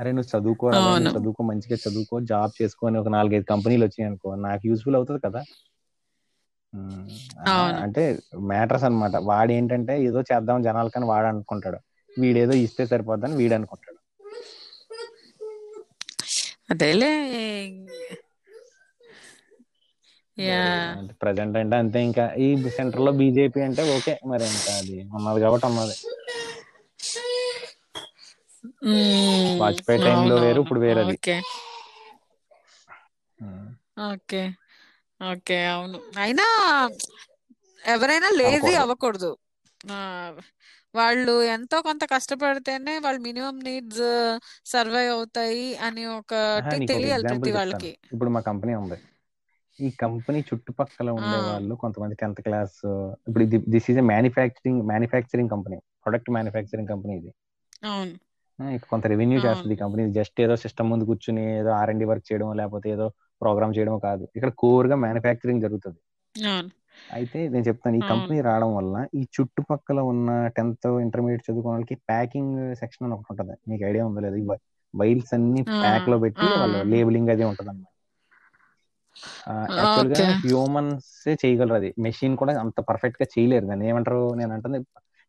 [0.00, 0.30] అరే నువ్వు
[0.94, 5.42] నువ్వు చదువుకో మంచిగా చదువుకో జాబ్ చేసుకొని ఒక నాలుగైదు కంపెనీలు వచ్చాయి అనుకో నాకు యూస్ఫుల్ అవుతుంది కదా.
[7.84, 8.02] అంటే
[8.50, 9.16] మ్యాటర్స్ అన్నమాట.
[9.30, 11.78] వాడు ఏంటంటే ఏదో చేద్దాం జనాలకని వాడు అనుకుంటాడు.
[12.16, 13.91] వీడేదో ఇస్తే సరిపోద్దని వీడు అనుకుంటాడు.
[16.72, 17.10] అదేలే
[20.38, 20.62] యా.
[20.98, 22.24] అంటే ప్రజెంట్ అంటే అంతే ఇంకా.
[22.38, 25.96] ఈ సెంటర్లో బీజేపీ అంటే ఓకే మరి ఇంకా అది ఉన్నది కాబట్టి ఉన్నది.
[29.60, 31.36] వాజ్పేయి టైంలో వేరు ఇప్పుడు వేరు ఓకే.
[34.06, 34.42] ఓకే.
[35.20, 35.98] ఓకే అవును.
[36.18, 36.46] అయినా
[37.84, 39.30] ఎవరైనా లేజీ అవ్వకూడదు.
[40.94, 44.06] వాళ్ళు ఎంతో కొంత కష్టపడితేనే వాళ్ళు మినిమం నీడ్స్
[44.66, 47.58] సర్వైవ్ అవుతాయి అని ఒకటి నీకు ఒక తెలియాలి ఎగ్జాంపుల్ ప్రతి చెప్తాను.
[47.60, 48.98] వాళ్ళకి ఇప్పుడు మా కంపెనీ ఉంది.
[49.78, 52.78] ఈ కంపెనీ చుట్టుపక్కల ఆ, ఉండే వాళ్ళు కొంతమంది టెన్త్ క్లాస్
[53.26, 57.30] ఇప్పుడు ఇది this is manufacturing manufacturing company product manufacturing company ఇది.
[57.84, 58.14] అవును.
[58.58, 60.02] ఆ, ఇక కొంత రెవెన్యూ అవును చేస్తుంది ఈ కంపెనీ.
[60.18, 63.06] జస్ట్ ఏదో సిస్టమ్ ముందు కూర్చుని ఏదో ఆర్ అండ్ వర్క్ చేయడం లేకపోతే ఏదో
[63.40, 64.24] ప్రోగ్రామ్ చేయడం కాదు.
[64.36, 66.00] ఇక్కడ కోర్గా మ్యానుఫ్యాక్చరింగ్ జరుగుతుంది.
[66.34, 66.70] అవును.
[67.10, 71.96] అయితే నేను చెప్తాను ఈ అవును కంపెనీ రావడం వల్ల ఈ చుట్టుపక్కల ఉన్న టెన్త్ ఇంటర్మీడియట్ చదువుకున్న వాళ్ళకి
[72.08, 73.54] ప్యాకింగ్ సెక్షన్ అని ఒకటి ఉంటుంది.
[73.68, 74.38] మీకు ఐడియా ఉందో లేదు?
[74.94, 77.90] వైల్స్ అన్ని ఆ, ప్యాక్లో పెట్టి ఆ, వాళ్ళు లేబులింగ్ అది ఉంటది అనమాట
[79.76, 80.26] యాక్చువల్గా ఓకే.
[80.40, 81.08] హ్యూమన్స్
[81.42, 81.90] చేయగలరు అది.
[81.98, 83.66] మెషిన్ కూడా అంత పర్ఫెక్ట్గా చేయలేరు.
[83.66, 84.08] దాన్ని ఏమంటారు?
[84.34, 84.78] నేను అంటుంది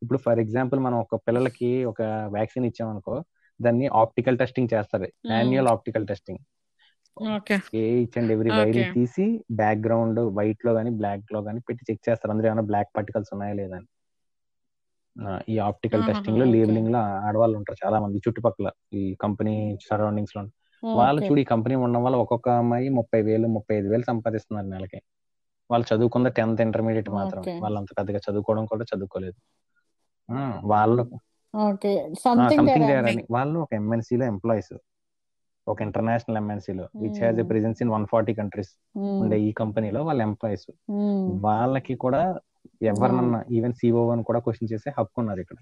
[0.01, 2.01] ఇప్పుడు ఫర్ ఎగ్జాంపుల్ మనం ఒక పిల్లలకి ఒక
[2.35, 3.15] వ్యాక్సిన్ ఇచ్చామనుకో
[3.59, 5.07] దాన్ని ఆప్టికల్ టెస్టింగ్ చేస్తారు.
[5.31, 6.41] Manual optical testing.
[7.17, 7.55] Okay.
[7.79, 8.83] Each and every okay.
[8.95, 9.25] తీసి
[9.59, 12.31] బ్యాక్గ్రౌండ్ వైట్లో కానీ బ్లాక్లో కానీ పెట్టి చెక్ చేస్తారు.
[12.33, 13.87] అందులో ఏమైనా బ్లాక్ పార్టికల్స్ ఉన్నాయా లేదా అని.
[15.49, 19.53] ఈ ఆప్టికల్ టెస్టింగ్లో లేబులింగ్లో ఆడవాళ్ళు ఉంటారు చాలా మంది చుట్టుపక్కల ఈ కంపెనీ
[19.89, 20.41] సరౌండింగ్స్లో
[20.83, 24.99] వాళ్ళు చూడు ఈ కంపెనీ ఉండడం వల్ల ఒక్కొక్క అమ్మాయి ముప్పై వేలు ముప్పై ఐదు వేలు సంపాదిస్తున్నారు నెలకి.
[25.69, 27.53] వాళ్ళు చదువుకుంది టెన్త్ ఇంటర్మీడియట్ మాత్రం ఓకే.
[27.59, 29.37] వాళ్ళు అంత పెద్దగా చదువుకోవడం కూడా చదువుకోలేదు.
[30.65, 31.03] వాళ్ళు
[32.23, 32.69] సంథింగ్
[33.31, 34.73] వాళ్ళు ఒక MNC లో ఎంప్లాయీస్
[35.67, 38.71] ఒక ఇంటర్నేషనల్ ఎంఎన్సీ లో which has a presence in one forty countries
[39.19, 40.67] ఉండే ఈ కంపెనీలో వాళ్ళ ఎంప్లాయీస్
[41.45, 42.21] వాళ్ళకి కూడా
[42.89, 45.59] ఎవరినన్నా ఈవెన్ సిఓ అని కూడా క్వశ్చన్ చేసే హక్కు ఉన్నది ఇక్కడ.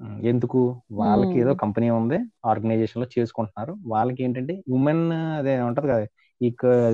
[0.00, 0.60] ఉమ్, ఎందుకు?
[1.00, 3.72] వాళ్ళకి ఏదో కంపెనీ ఉంది ఆర్గనైజేషన్లో చేసుకుంటున్నారు.
[3.86, 5.04] వాళ్ళకి ఏంటంటే ఉమెన్
[5.40, 6.04] అదే ఉంటది కదా
[6.40, 6.50] ఈ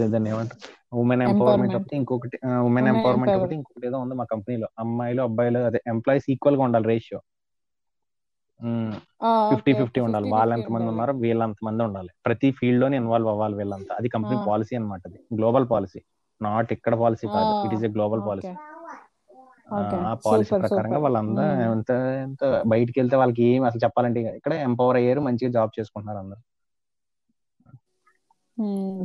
[0.06, 0.60] దాన్ని ఏమంటారు?
[1.00, 2.36] ఉమెన్ ఎంపవర్మెంట్ ఒకటి ఇంకొకటి
[2.68, 6.88] ఉమెన్ ఎంపవర్మెంట్ ఎంపవర్ ఒకటి ఇంకొకటి ఏదో ఉంది మా కంపెనీలో అమ్మాయిలు అబ్బాయిలు అదే ఎంప్లాయీస్ ఈక్వల్గా ఉండాలి
[6.92, 7.20] రేషియో.
[9.50, 10.26] ఫిఫ్టీ ఫిఫ్టీ ఉండాలి.
[10.34, 12.10] వాళ్ళు ఎంతమంది ఉన్నారో వీళ్ళు అంతమంది ఉండాలి.
[12.26, 13.92] ప్రతి ఫీల్డ్లోనే ఇన్వాల్వ్ అవ్వాలి వీళ్ళంతా.
[14.00, 15.18] అది కంపెనీ పాలసీ అన్నమాట అది.
[15.38, 16.00] గ్లోబల్ పాలసీ
[16.40, 17.52] నాట్ ఇక్కడ పాలసీ కాదు.
[17.66, 18.54] It is a global policy
[20.08, 21.90] ఆ పాలసీ ప్రకారంగా వాళ్ళంతా ఎంత
[22.26, 22.42] ఎంత
[22.72, 26.42] బయటికి వెళ్తే వాళ్ళకి ఏం అసలు చెప్పాలంటే ఇక్కడ ఎంపవర్ అయ్యారు మంచిగా జాబ్ చేసుకుంటున్నారు అందరు.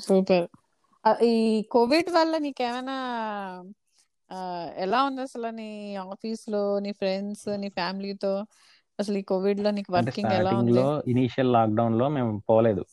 [0.05, 0.47] సూపర్.
[1.32, 1.36] ఈ
[1.74, 2.95] కోవిడ్ వల్ల నీకేమైనా
[4.86, 5.68] ఎలా ఉంది అసలు నీ
[6.05, 8.34] ఆఫీస్లో నీ ఫ్రెండ్స్ నీ ఫ్యామిలీతో
[8.99, 10.73] అసలు ఈ కోవిడ్లో నీకు అంటే వర్కింగ్ ఎలా ఉంది?
[10.75, 12.83] లో ఇనీషియల్ లాక్డౌన్లో మేము పోలేదు.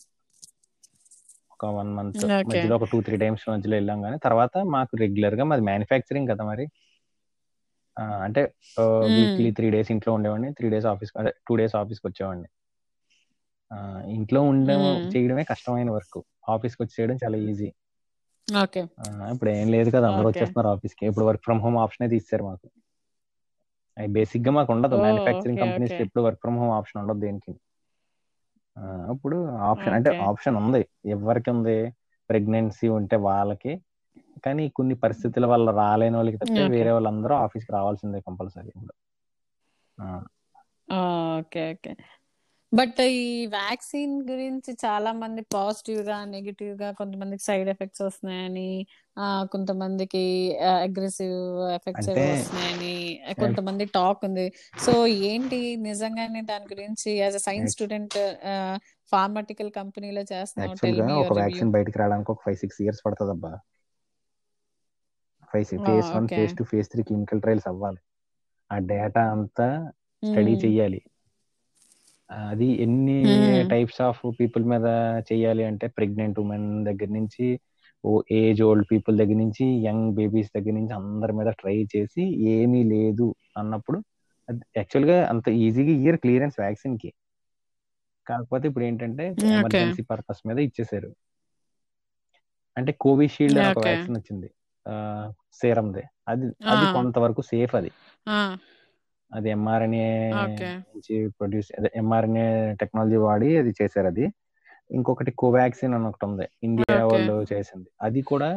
[1.54, 5.64] ఒక వన్ మంత్ మధ్యలో ఒక టూ త్రీ టైమ్స్ మధ్యలో వెళ్ళాం కానీ తర్వాత మాకు రెగ్యులర్గా మాది
[5.68, 6.64] మ్యానుఫ్యాక్చరింగ్ కదా మరి.
[8.26, 8.42] అంటే
[9.16, 12.48] వీక్లీ త్రీ డేస్ ఇంట్లో ఉండేవాడిని త్రీ డేస్ ఆఫీస్ అదే టూ డేస్ ఆఫీస్కి వచ్చేవాడిని.
[13.70, 13.76] ఆ,
[14.16, 14.74] ఇంట్లో ఉండే
[15.12, 16.18] చేయడమే కష్టమైన వర్క్.
[16.54, 17.68] ఆఫీస్కి వచ్చి చేయడం చాలా ఈజీ
[18.48, 18.82] ఓకే.
[19.34, 22.66] ఇప్పుడు ఏం లేదు కదా అందరూ వచ్చేస్తున్నారు ఆఫీస్కి ఇప్పుడు వర్క్ ఫ్రమ్ హోమ్ ఆప్షన్ ఇచ్చారు మాకు.
[23.96, 24.96] అవి బేసిక్గా మాకు ఉండదు.
[25.00, 27.52] మ్యానుఫ్యాక్చరింగ్ కంపెనీస్ ఎప్పుడు వర్క్ ఫ్రమ్ హోమ్ ఆప్షన్ ఉండదు దేనికి.
[29.12, 29.36] అప్పుడు
[29.68, 30.82] ఆప్షన్ అంటే ఆప్షన్ ఉంది.
[31.14, 31.76] ఎవరికి ఉంది?
[32.30, 33.72] ప్రెగ్నెన్సీ ఉంటే వాళ్ళకి.
[34.44, 38.94] కానీ కొన్ని పరిస్థితుల వల్ల రాలేని వాళ్ళకి తప్పితే వేరే వాళ్ళందరూ ఆఫీస్కి రావాల్సిందే కంపల్సరీ ఇప్పుడు.
[40.88, 41.92] ఓకే ఓకే
[42.78, 48.68] బట్ ఈ వ్యాక్సిన్ గురించి చాలా మంది పాజిటివ్గా నెగిటివ్గా కొంతమందికి సైడ్ ఎఫెక్ట్స్ వస్తున్నాయని
[49.52, 50.22] కొంతమందికి
[50.86, 51.36] అగ్రెసివ్
[51.76, 52.94] ఎఫెక్ట్స్ వస్తున్నాయని
[53.42, 54.46] కొంతమంది టాక్ ఉంది.
[54.84, 54.92] సో
[55.30, 55.58] ఏంటి
[55.88, 58.16] నిజంగానే దాని గురించి as a science student
[59.12, 60.72] pharmaceutical కంపెనీలో చేస్తున్నావు
[61.22, 63.52] ఒక వ్యాక్సిన్ బయటకు రావడానికి ఒక ఫైవ్ సిక్స్ ఇయర్స్ పడుతుంది అబ్బా
[65.52, 68.00] five phase one phase two phase three clinical trials అవ్వాలి.
[68.70, 69.66] ఆ డేటా అంతా
[70.22, 71.00] స్టడీ చెయ్యాలి.
[72.30, 73.16] అది ఎన్ని
[73.68, 74.86] టైప్స్ ఆఫ్ పీపుల్ మీద
[75.30, 77.46] చెయ్యాలి అంటే ప్రెగ్నెంట్ ఉమెన్ దగ్గర నుంచి
[78.04, 82.80] ఓ ఏజ్ ఓల్డ్ పీపుల్ దగ్గర నుంచి యంగ్ బేబీస్ దగ్గర నుంచి అందరి మీద ట్రై చేసి ఏమీ
[82.92, 83.98] లేదు అన్నప్పుడు
[84.78, 87.10] యాక్చువల్గా అంత ఈజీగా ఇయర్ క్లియరెన్స్ వ్యాక్సిన్కి.
[88.26, 89.24] కాకపోతే ఇప్పుడు ఏంటంటే
[89.56, 91.10] ఎమర్జెన్సీ పర్పస్ మీద ఇచ్చేసారు.
[92.76, 94.48] అంటే కోవిషీల్డ్ ఒక వ్యాక్సిన్ వచ్చింది.
[95.52, 97.90] సేరంది అది అది కొంతవరకు సేఫ్ అది.
[99.34, 100.06] అది ఎంఆర్ఎన్ఏ
[100.88, 102.46] నుంచి ప్రొడ్యూస్ అదే ఎంఆర్ఎన్ఏ
[102.82, 104.26] టెక్నాలజీ వాడి అది చేశారు అది.
[104.90, 106.46] ఇంకొకటి కోవాక్సిన్ అని ఒకటి ఉంది.
[106.66, 107.88] ఇండియా వాళ్ళు చేసింది.
[108.06, 108.48] అది కూడా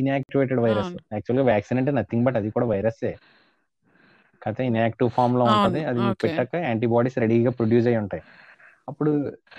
[0.00, 1.04] ఇన్యాక్టివేటెడ్ వైరస్ అవును.
[1.14, 3.12] యాక్చువల్గా వ్యాక్సిన్ అంటే నథింగ్ బట్ అది కూడా వైరస్సే
[4.42, 5.80] కాకపోతే ఇన్యాక్టివ్ ఫామ్లో ఉంటది.
[5.90, 8.22] అది పెట్టాక యాంటీబాడీస్ రెడీగా ప్రొడ్యూస్ అయి ఉంటాయి.
[8.90, 9.10] అప్పుడు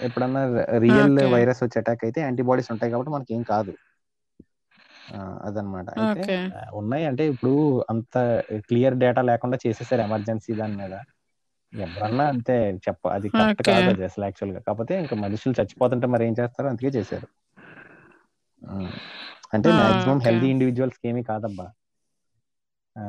[0.07, 0.41] ఎప్పుడన్నా
[0.85, 3.73] రియల్ వైరస్ వచ్చి అటాక్ అయితే యాంటీబాడీస్ ఉంటాయి కాబట్టి మనకి ఏం కాదు.
[5.41, 5.89] అదనమాట.
[5.95, 6.37] అయితే ఓకే.
[6.73, 7.05] ఉన్నాయి.
[7.05, 7.53] అంటే ఇప్పుడు
[7.89, 8.15] అంత
[8.67, 10.93] క్లియర్ డేటా లేకుండా చేసేసారు ఎమర్జెన్సీ దాని మీద.
[11.73, 12.55] ఎవరన్నా అంతే
[12.87, 13.71] చెప్ప అది కరెక్ట్ ఓకే.
[13.71, 17.27] కాదు అది అసలు యాక్చువల్గా కాకపోతే ఇంకా మనుషులు చచ్చిపోతుంటే మరి ఏం చేస్తారో అందుకే చేశారు.
[19.53, 20.25] అంటే ఆ, మాక్సిమం ఓకే.
[20.25, 21.67] హెల్దీ ఇండివిజువల్స్ ఏమీ కాదబ్బా.
[22.95, 23.03] ఆ,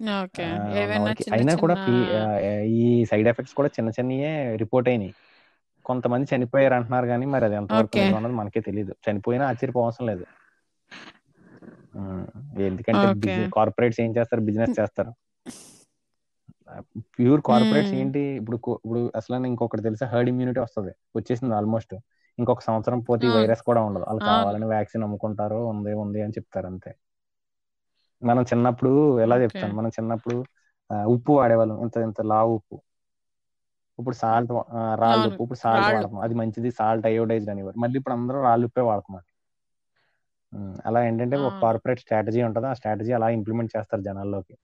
[0.00, 0.44] ఓకే.
[0.44, 2.22] ఆ, ఉన్న ఏవైనా వాళ్ళకి చిన్న అయినా కూడా చిన్న ఫీ- ఆ,
[2.78, 5.12] ఈ సైడ్ ఎఫెక్ట్స్ కూడా చిన్న చిన్నయే రిపోర్ట్ అయినాయి.
[5.86, 7.98] కొంతమంది చనిపోయారు అంటున్నారు కానీ మరి అది ఎంతవరకు ఓకే.
[7.98, 10.24] నిజం అన్నది మనకే తెలియదు చనిపోయినా ఆశ్చర్యపోవసం లేదు.
[12.68, 13.06] ఎందుకంటే
[13.56, 14.42] కార్పొరేట్స్ ఏం చేస్తారు?
[14.48, 15.12] బిజినెస్ చేస్తారు.
[17.14, 18.22] ప్యూర్ కార్పొరేట్స్ ఏంటి?
[18.40, 20.06] ఇప్పుడు ఇప్పుడు అసలు ఇంకొకటి తెలుసా?
[20.06, 20.92] హర్డ్ ఇమ్యూనిటీ వస్తుంది.
[21.18, 21.94] వచ్చేసింది ఆల్మోస్ట్.
[22.38, 24.04] ఇంకొక సంవత్సరం పోతే వైరస్ కూడా ఉండదు.
[24.06, 26.90] వాళ్ళు కావాలని వ్యాక్సిన్ అమ్ముకుంటారు ఉంది ఉంది అని చెప్తారు అంతే.
[28.22, 28.92] మనం చిన్నప్పుడు
[29.24, 29.74] ఎలా చెప్తాను?
[29.74, 30.36] మనం చిన్నప్పుడు
[31.14, 31.76] ఉప్పు వాడేవాళ్ళం.
[31.84, 32.76] ఇంత ఇంత లావు ఉప్పు.
[33.98, 34.50] ఇప్పుడు సాల్ట్
[35.02, 35.42] రాళ్ళు ఉప్పు.
[35.44, 36.70] ఇప్పుడు సాల్ట్ వాడుతున్నాం అది మంచిది.
[36.78, 37.78] సాల్ట్ అయోడైజ్డ్ అనేవారు.
[37.84, 39.26] మళ్ళీ ఇప్పుడు అందరూ రాళ్ళు ఉప్పే వాడుతున్నారు
[40.86, 42.66] అలా ఏంటంటే ఒక కార్పొరేట్ స్ట్రాటజీ ఉంటుంది.
[42.66, 44.54] ఆ స్ట్రాటజీ అలా ఇంప్లిమెంట్ చేస్తారు జనాల్లోకి.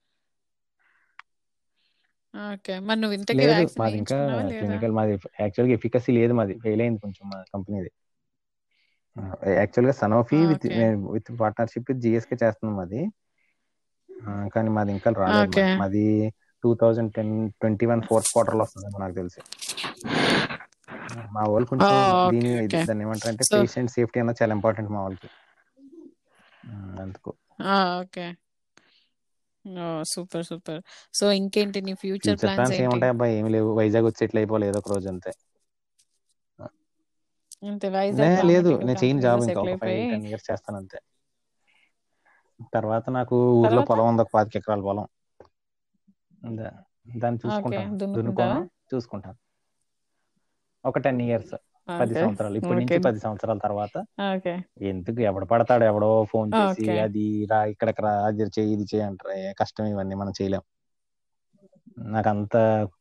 [2.35, 2.75] ఓకే.
[2.81, 4.17] మరి నువ్వు ఇంతకీ లేదు మాది ఇంకా
[4.55, 6.55] క్లినికల్ మాది యాక్చువల్గా ఎఫికసీ లేదు మాది.
[6.65, 7.91] ఫెయిల్ అయింది కొంచెం మా కంపెనీది
[9.59, 10.65] యాక్చువల్గా Sanofi with
[11.15, 12.79] with partnership with GSK చేస్తున్నాం
[14.11, 15.77] ఆ, కానీ మాది ఇంకా రాలేదు మాది.
[15.81, 16.05] మాది
[16.65, 19.41] two thousand ten twenty one fourth క్వార్టర్లో వస్తుంది నాకు తెలిసి.
[21.35, 21.91] మా వాళ్ళు కొంచెం
[22.33, 22.51] దీని
[22.83, 25.29] దాన్ని ఏమంటారు అంటే సో పేషెంట్ సేఫ్టీ అన్నది చాలా ఇంపార్టెంట్ మా వాళ్ళకి.
[27.01, 27.31] అందుకు.
[28.01, 28.27] ఓకే.
[30.05, 30.81] Super super.
[31.15, 33.71] సో ఇంకేంటి నీ ఫ్యూచర్ ప్లాన్స్ ఏముంటాయి అబ్బాయి ఏమి లేవు.
[33.75, 35.33] వైజాగ్ వచ్చి సెటిల్ అయిపోవాలి ఏదో ఒక రోజు అంతే.
[37.63, 40.99] అంతే వైజాగ్ లేదు నేను చేయను జాబ్ ఇంకా ఒక ఫైవ్ టెన్ ఇయర్స్ చేస్తాను అంతే.
[42.75, 45.07] తర్వాత నాకు ఊర్లో పొలం ఉంది ఒక పాతిక ఎకరాల పొలం.
[47.17, 47.91] దాన్ని చూసుకుంటాను.
[48.15, 48.59] దున్నుకోను.
[48.93, 49.39] చూసుకుంటాను.
[50.85, 51.55] ఒక టెన్ ఇయర్స్.
[51.89, 53.97] పది సంవత్సరాలు ఇప్పటి నుంచి పది సంవత్సరాల తర్వాత
[54.83, 59.55] ఎందుకు ఎవడు పడతాడు ఎవడో ఫోన్ చేసి అది రా ఇక్కడికి రా అది చేయి ఇది చేయి అంటారు
[59.59, 60.63] కష్టం ఇవన్నీ మనం చేయలేం.
[61.99, 62.55] నాకు అంత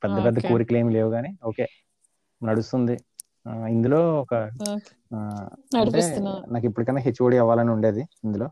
[0.03, 1.65] పెద్ద పెద్ద కోరికలు ఏమి లేవు కానీ ఓకే.
[2.41, 2.95] నడుస్తుంది.
[3.69, 4.33] ఇందులో ఒక
[5.77, 6.01] అంటే
[6.47, 8.47] నాకు ఇప్పటికైనా హెచ్ఓడి అవ్వాలని ఉండేది ఇందులో.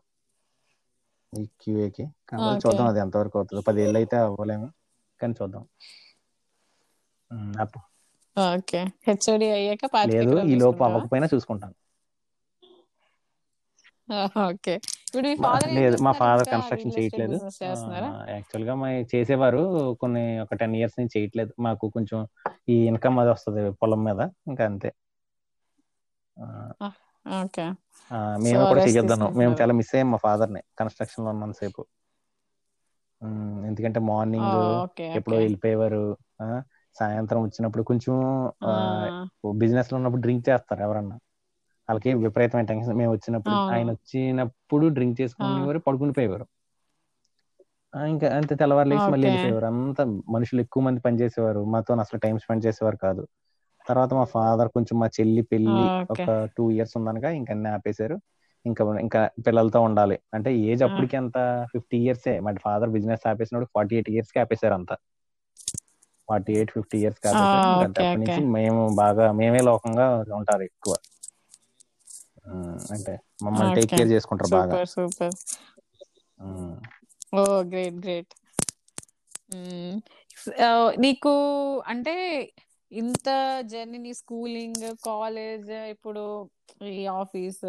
[1.34, 2.04] ఈ క్యూఏకి.
[2.46, 2.60] ఓకే.
[2.68, 3.62] చూద్దాం అది ఎంతవరకు అవుతుందో.
[3.68, 4.68] పది ఏళ్ళు అయితే అవ్వలేము.
[5.22, 5.64] కానీ చూద్దాం.
[7.32, 7.84] ఉమ్, అప్పు-
[8.38, 8.82] ఓకే.
[9.08, 11.76] హెచ్ఓడి అయ్యాక లేదు ఈ లోపు అవ్వకపోయినా చూసుకుంటాను.
[14.46, 14.74] ఓకే.
[15.08, 17.36] ఇప్పుడు మీ మా- ఫాదర్ ఏం లేదు మా ఫాదర్ కన్స్ట్రక్షన్ చేయట్లేదు.
[18.30, 19.62] యాక్చువల్గా మా చేసేవారు
[20.00, 21.54] కొన్ని ఒక టెన్ ఇయర్స్ నుంచి చేయట్లేదు.
[21.60, 22.20] మాకు కొంచెం
[22.70, 24.90] ఈ ఇన్కమ్ అది వస్తుంది పొలం మీద ఇంకా అంతే.
[27.42, 27.66] ఓకే.
[28.44, 31.82] మేము కూడా రెస్ట్ చెయ్యొద్దన్నాం మేము చాలా మిస్ అయ్యాం మా ఫాదర్ని కన్స్ట్రక్షన్లో ఉన్నంత సేపు
[33.68, 34.46] ఎందుకంటే మార్నింగ్
[35.16, 36.04] ఎప్పుడో వెళ్ళిపోయేవారు.
[36.96, 38.16] సాయంత్రం వచ్చినప్పుడు కొంచెం
[39.58, 41.16] బిజినెస్లో ఉన్నప్పుడు డ్రింక్ చేస్తారు ఎవరన్నా.
[41.90, 42.96] వాళ్ళకి విపరీతమైన టెన్షన్.
[42.96, 46.46] మేము వచ్చినప్పుడు ఆయన వచ్చినప్పుడు డ్రింక్ చేసుకునేవారు పడుకుని పోయేవారు.
[47.94, 49.68] ఇంకా అంతే తెల్లవారు లేచి మళ్ళీ వెళ్ళిపోయేవారు.
[49.72, 50.04] అంతా
[50.36, 53.24] మనుషులు ఎక్కువ మంది పనిచేసేవారు మాతో అసలు టైం స్పెండ్ చేసేవారు కాదు.
[53.86, 56.26] తర్వాత మా ఫాదర్ కొంచెం మా చెల్లి పెళ్ళి ఒక
[56.58, 58.18] టూ ఇయర్స్ ఉందనగా ఇంకా అన్ని ఆపేశారు.
[58.66, 60.18] ఇంకా ఇంకా పిల్లలతో ఉండాలి.
[60.34, 61.38] అంటే ఏజ్ అప్పటికి అంత
[61.74, 62.34] ఫిఫ్టీ ఇయర్సే.
[62.40, 64.96] మా ఫాదర్ బిజినెస్ ఆపేసినప్పుడు ఫార్టీ ఎయిట్ ఇయర్స్కి ఆపేశారు అంతా.
[66.32, 68.20] ఫార్టీ ఎయిట్ ఫిఫ్టీ ఇయర్స్కి ఆ, ఆపేశారు ఇంకా ఓకే అప్పటి ఓకే.
[68.22, 70.08] నుంచి మేము బాగా మేమే లోకంగా
[70.40, 70.94] ఉంటారు ఎక్కువ.
[72.94, 73.14] అంటే
[73.46, 74.78] మమ్మల్ని టేక్ కేర్ చేసుకుంటారు బాగా.
[74.92, 75.36] సూపర్.
[77.34, 78.34] Oh great great.
[81.00, 81.32] నీకు
[81.88, 82.14] అంటే
[82.92, 83.28] ఇంత
[83.64, 86.24] జర్నీ నీ స్కూలింగ్ కాలేజ్ ఇప్పుడు
[86.94, 87.62] ఈ ఆఫీస్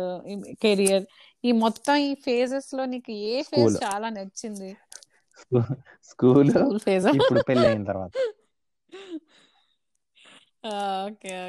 [0.62, 1.04] కెరియర్
[1.44, 4.70] ఈ మొత్తం ఈ ఫేజెస్లో నీకు ఏ ఫేజ్ చాలా నచ్చింది?
[6.10, 6.50] స్కూల్
[6.84, 8.14] ఫేజ్ ఇప్పుడు పెళ్ళి అయిన తర్వాత.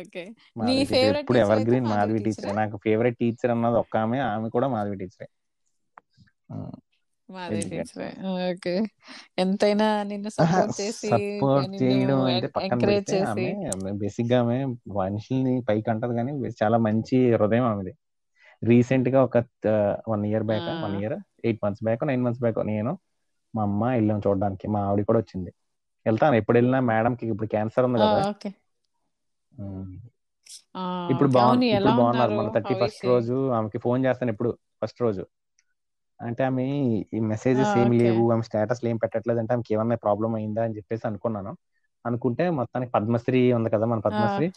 [0.01, 0.23] Okay
[0.89, 5.27] favourite teacher evergreen Madhavi teacher నాకు ఫేవరెట్ టీచర్ అన్నది ఒక్క ఆమె ఆమె కూడా మాధవి టీచరే
[7.29, 8.09] మాధవి ఎందుకంటే టీచరే
[8.45, 8.73] ఓకే.
[9.43, 13.47] ఎంతైనా నిన్ను సపోర్ట్ చేసి సపోర్ట్ నిన్ను చేయడం అంటే పక్కన చేసి.
[14.01, 14.57] బేసిక్గా ఆమె
[14.97, 16.31] మనుషుల్ని పైకి అంటది కానీ
[16.61, 17.93] చాలా మంచి హృదయం ఆమెది.
[18.61, 19.37] రీసెంట్గా ఒక
[20.11, 21.15] one year back one year
[21.45, 22.93] eight months back nine months back నేను
[23.53, 25.51] మా అమ్మ వెళ్ళాం చూడడానికి మా ఆవిడ కూడా వచ్చింది.
[26.05, 26.35] వెళ్తాను.
[26.41, 28.19] ఎప్పుడు వెళ్ళినా మేడం కి ఇప్పుడు క్యాన్సర్ ఉంది కదా.
[31.09, 31.35] ఇప్పుడు ఓకే.
[31.35, 32.33] బాగు అవును ఇప్పుడు బాగున్నారు.
[32.33, 34.49] మన థర్టీ ఫస్ట్ రోజు ఆమెకి ఫోన్ చేస్తాను ఎప్పుడు
[34.81, 35.23] ఫస్ట్ రోజు.
[36.19, 36.65] అంటే ఆమె
[37.11, 38.01] ఈ మెసేజెస్ ఓకే.
[38.01, 38.23] లేవు.
[38.33, 41.53] ఆమె స్టేటస్ ఏం పెట్టట్లేదు అంటే ఆమెకి ఏమన్నా ప్రాబ్లం అయిందా అని చెప్పేసి అనుకున్నాను.
[42.05, 44.47] అనుకుంటే మొత్తానికి పద్మశ్రీ ఉంది కదా మన పద్మశ్రీ.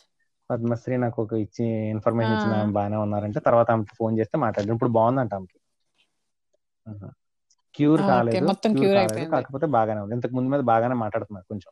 [0.50, 5.34] పద్మశ్రీ నాకు ఒక ఇచ్చి ఇన్ఫర్మేషన్ ఇచ్చిన బాగానే ఉన్నారంటే తర్వాత ఆమెకి ఫోన్ చేస్తే మాట్లాడారు ఇప్పుడు బాగుందంట
[5.34, 5.58] ఆమెకి.
[7.76, 9.02] క్యూర్ కాలేదు మొత్తం క్యూర్ కాలేదు.
[9.02, 9.34] అయిపోయింది.
[9.34, 10.14] కాకపోతే బాగానే ఉంది.
[10.18, 11.70] ఇంతకు ముందు మీద బాగానే మాట్లాడుతున్నారు కొంచెం.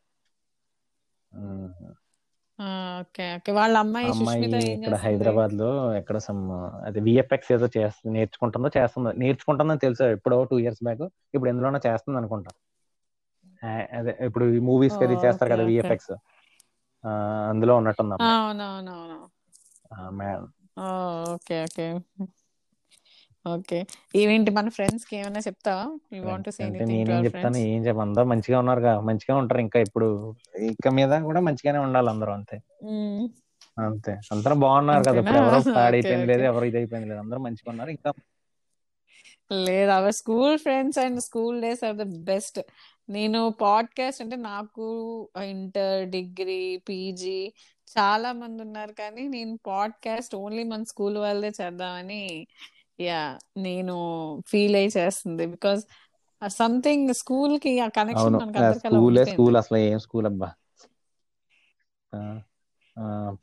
[3.93, 4.43] వాళ్ళ అమ్మాయి
[4.75, 6.41] ఇక్కడ హైదరాబాద్లో ఎక్కడ సమ్
[6.87, 10.03] అది విఎఫ్ఎక్స్ ఏదో చేస్తుంది నేర్చుకుంటుందో చేస్తుందో నేర్చుకుంటుందని తెలుసు.
[10.17, 11.03] ఎప్పుడో టూ ఇయర్స్ బ్యాక్
[11.35, 12.51] ఇప్పుడు ఎందులోనో చేస్తుంది అనుకుంటా.
[13.97, 16.13] అదే ఇప్పుడు ఈ మూవీస్ అది చేస్తారు కదా విఎఫ్ఎక్స్
[17.51, 18.17] అందులో ఉన్నట్టుంది
[21.33, 21.85] ఓకే ఓకే.
[23.45, 23.79] ఓకే.
[24.15, 25.85] ఇవేంటి మన ఫ్రెండ్స్కి ఏమైనా చెప్తావా?
[26.15, 27.63] యూ వాంట్ టు సే అంటే ఎనీథింగ్ టు నేనేం అవర్ చెప్తాను ఫ్రెండ్స్?
[27.67, 29.61] ఏం చెప్ప అందరూ మంచిగా ఉన్నారుగా మంచిగా ఉంటారు.
[29.65, 30.07] ఇంకా ఇప్పుడు
[30.71, 32.57] ఇక మీద కూడా మంచిగానే ఉండాలి అందరూ అంతే.
[33.77, 34.13] అంతే.
[34.33, 35.23] అందరూ బాగున్నారు కదా అంతేనా?
[35.23, 37.21] ఇప్పుడు ఎవరో ఓకే పాడైపోయింది లేదు ఓకే ఎవరు ఇది అయిపోయింది లేదు.
[37.25, 37.91] అందరూ మంచిగా ఉన్నారు.
[37.97, 38.11] ఇంకా
[39.61, 42.59] లేదు our school friends and school days are the best
[43.09, 44.85] నేను పాడ్కాస్ట్ అంటే నాకు
[45.49, 47.39] ఇంటర్ డిగ్రీ పీజీ
[47.87, 52.23] చాలా మంది ఉన్నారు కానీ నేను పాడ్కాస్ట్ ఓన్లీ మన స్కూల్ వాళ్ళే చేద్దామని
[52.99, 53.21] యా
[53.57, 53.95] నేను
[54.47, 55.81] ఫీల్ అయి చేస్తుంది బికాస్
[56.51, 58.37] సంథింగ్ స్కూల్కి ఆ కనెక్షన్
[58.79, 60.49] స్కూలే స్కూల్ అసలు ఏం స్కూల్ అబ్బా.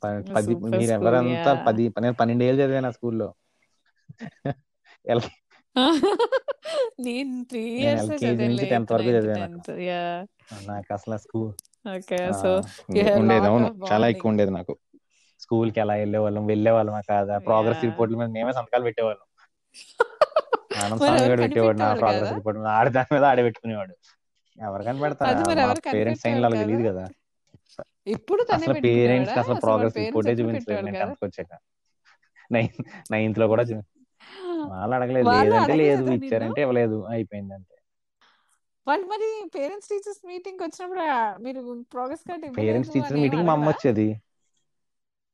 [0.01, 3.29] ప- పది మీరు ఎవరంతా పది నేను పన్నెండు ఏళ్ళు చదివాను ఆ స్కూల్లో.
[6.99, 8.09] నేను త్రీ ఇయర్స్
[8.41, 9.59] నుంచి టెన్త్ వరకు చదివాను నాకు.
[10.93, 11.51] అసలు స్కూల్
[11.89, 12.49] ఓకే సో
[13.19, 13.67] ఉండేది అవును.
[13.91, 14.73] చాలా ఎక్కువ ఉండేది నాకు.
[15.39, 17.37] స్కూల్కి ఎలా వెళ్ళేవాళ్ళం వెళ్ళేవాళ్ళం కాదా.
[17.39, 19.27] ప్రోగ్రెస్ యా రిపోర్ట్ల మీద మేమే సంతకాలు పెట్టేవాళ్ళం.
[20.77, 23.93] ఎవరు కూడా పెట్టేవాడు నా ప్రోగ్రెస్ రిపోర్ట్ మీద ఆడి దాని మీద ఆడే పెట్టుకునేవాడు.
[24.57, 25.43] ఎవరు కనిపెడతారా?
[25.93, 26.63] పేరెంట్స్ సైన్ వాళ్ళకి కాదా?
[26.65, 27.05] తెలియదు కదా.
[28.07, 31.53] ఇప్పుడు అసలు పేరెంట్స్ అసలు ప్రోగ్రెస్ రిపోర్టే చూపించలేదు నేను టెన్త్ వచ్చాక.
[33.11, 33.63] నైన్త్లో కూడా
[34.71, 35.29] వాళ్ళు అడగలేదు.
[35.35, 36.97] లేదంటే లేదు ఇచ్చారంటే ఇవ్వలేదు.
[37.13, 37.69] అయిపోయింది అంతే
[38.87, 41.03] వాళ్ళు మరి పేరెంట్స్ టీచర్స్ మీటింగ్ వచ్చినప్పుడు
[41.43, 41.59] మీరు
[41.93, 44.07] progress card parents teacher meeting మా అమ్మ వచ్చేది.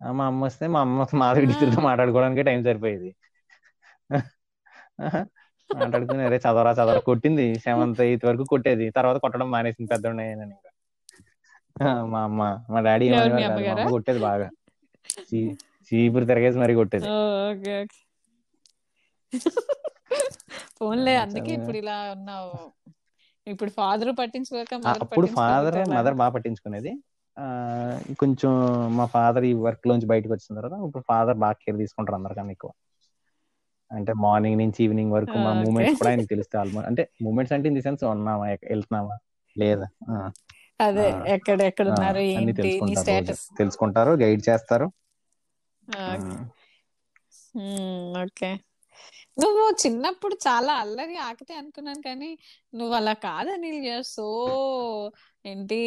[0.01, 3.09] మా అమ్మ వస్తే మా అమ్మ మాధవి ఆ, టీచర్తో మాట్లాడుకోవడానికి టైం సరిపోయేది.
[5.69, 7.01] మాట్లాడుకుని అరే చదవరా చదవరా.
[7.09, 8.85] కొట్టింది సెవెంత్ ఎయిత్ వరకు కొట్టేది.
[8.97, 9.89] తర్వాత కొట్టడం మానేసింది
[10.49, 10.69] ఇంకా.
[11.75, 13.05] ఆ, మా అమ్మ మా డాడీ
[13.95, 14.47] కొట్టేది బాగా.
[15.87, 17.09] చీపురు తిరగేసి మరీ కొట్టేది.
[20.77, 22.53] ఫోన్లే అందుకే ఇప్పుడు ఇలా ఉన్నావు.
[23.47, 26.91] ఇప్పుడు ఫాదర్ పట్టించుకోక అప్పుడు ఫాదర్ మదర్ బాగా పట్టించుకునేది.
[27.37, 27.45] ఆ
[28.21, 28.51] కొంచెం
[28.97, 32.71] మా ఫాదర్ ఈ వర్క్ లోంచి బయటకు వచ్చిన తర్వాత ఇప్పుడు ఫాదర్ బాగా కేర్ తీసుకుంటారు అందరికన్నా ఎక్కువ.
[33.91, 37.77] అంటే మార్నింగ్ నుంచి ఈవినింగ్ వరకు మా మూమెంట్స్ కూడా ఆయనకి తెలుస్తాయి ఆల్మోస్ట్ అంటే మూమెంట్స్ అంటే ఇన్
[37.77, 38.45] ది సెన్స్ ఉన్నామా?
[38.65, 39.15] వెళ్తున్నామా?
[39.55, 39.87] లేదా?
[40.79, 42.71] అదే ఎక్కడ ఎక్కడ ఉన్నారు ఏంటి
[43.59, 44.87] తెలుసుకుంటారు గైడ్ చేస్తారు.
[48.23, 48.49] ఓకే.
[49.37, 52.37] నువ్వు చిన్నప్పుడు చాలా అల్లరి ఆకితే అనుకున్నాను కానీ
[52.75, 54.25] నువ్వు అలా కాదు అనిల్ సో
[55.45, 55.79] ఏంటి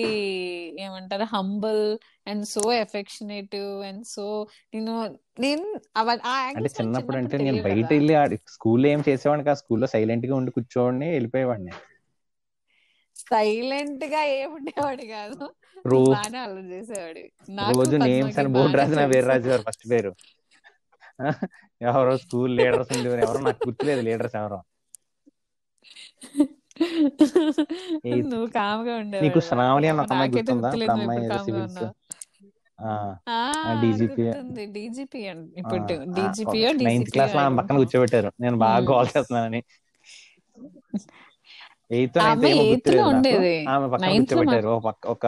[0.80, 1.24] ఏమంటారు?
[1.24, 4.94] Humble and so affectionate and so నేను
[5.40, 5.66] నేను
[6.56, 9.58] అంటే చిన్నప్పుడు అంటే నేను బయట వెళ్ళి స్కూల్లో ఏం చేసేవాడిని కాదు.
[9.58, 11.74] స్కూల్లో సైలెంట్గా ఉండి కూర్చోవాడిని వెళ్ళిపోయేవాడిని.
[13.16, 15.44] సైలెంట్గా ఏ ఉండేవాడు కాదు.
[15.86, 17.22] బాగానే అల్లరి చేసేవాడు.
[17.76, 20.12] రోజు నేమ్స్ అని బోర్డు రాసిన వేరు తెలుసు రాజుగారు ఫస్ట్ పేరు.
[21.82, 23.20] ఎవరో స్కూల్ లీడర్స్ ఉండేవారు.
[23.20, 24.60] ఎవరో నాకు గుర్తులేదు లీడర్స్ ఎవరో.
[28.30, 30.70] నువ్వు కామ్గా నీకు శ్రావణి అన్న ఒక అమ్మాయి గుర్తుందా.
[30.92, 31.82] అమ్మాయి సివిల్స్
[33.82, 34.24] డీజీపీ
[34.76, 35.20] డీజీపీ
[35.60, 35.80] ఇప్పుడు
[36.86, 38.30] నైన్త్ క్లాస్లో పక్కన కూర్చోబెట్టారు.
[38.40, 39.60] నేను బాగా కాల్ చేస్తున్నానని.
[41.90, 43.46] ఎయిత్ నైన్త్ ఉండేది.
[43.68, 44.68] ఆమె పక్కన కూర్చోబెట్టారు.
[45.14, 45.26] ఒక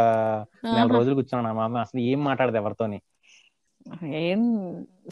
[0.72, 1.61] నెల రోజులు కూర్చున్నాను.
[1.61, 2.99] ఆమె అసలు ఏం మాట్లాడదు ఎవరితోని.
[4.20, 4.41] ఏం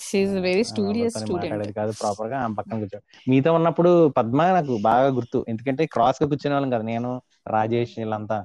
[0.05, 5.41] షీఈ్ వెరీ స్టూడియస్ స్టూడెంట్ కాదు ప్రాపర్గా ఆమె పక్కన కూర్చో మీతో ఉన్నప్పుడు పద్మ నాకు బాగా గుర్తు.
[5.53, 7.11] ఎందుకంటే క్రాస్గా కూర్చునే వాళ్ళం కదా నేను
[7.49, 8.39] రాజేష్ వీళ్ళంతా.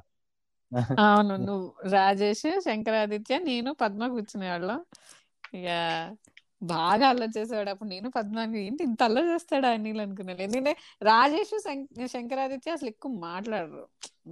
[1.03, 4.79] అవును నువ్వు రాజేష్ శంకరాదిత్య నేను పద్మ కూర్చునేవాళ్ళం
[5.53, 5.67] ఇక
[6.61, 7.69] బాగా అల్లరి చేసేవాడు.
[7.69, 9.69] అప్పుడు నేను పద్మాని ఏంటి ఇంత అల్లరి చేస్తాడా?
[9.69, 11.53] అనిల్ అనుకున్నాను ఎందుకంటే రాజేష్
[12.13, 13.83] శంకరాదిత్య అసలు ఎక్కువ మాట్లాడరు.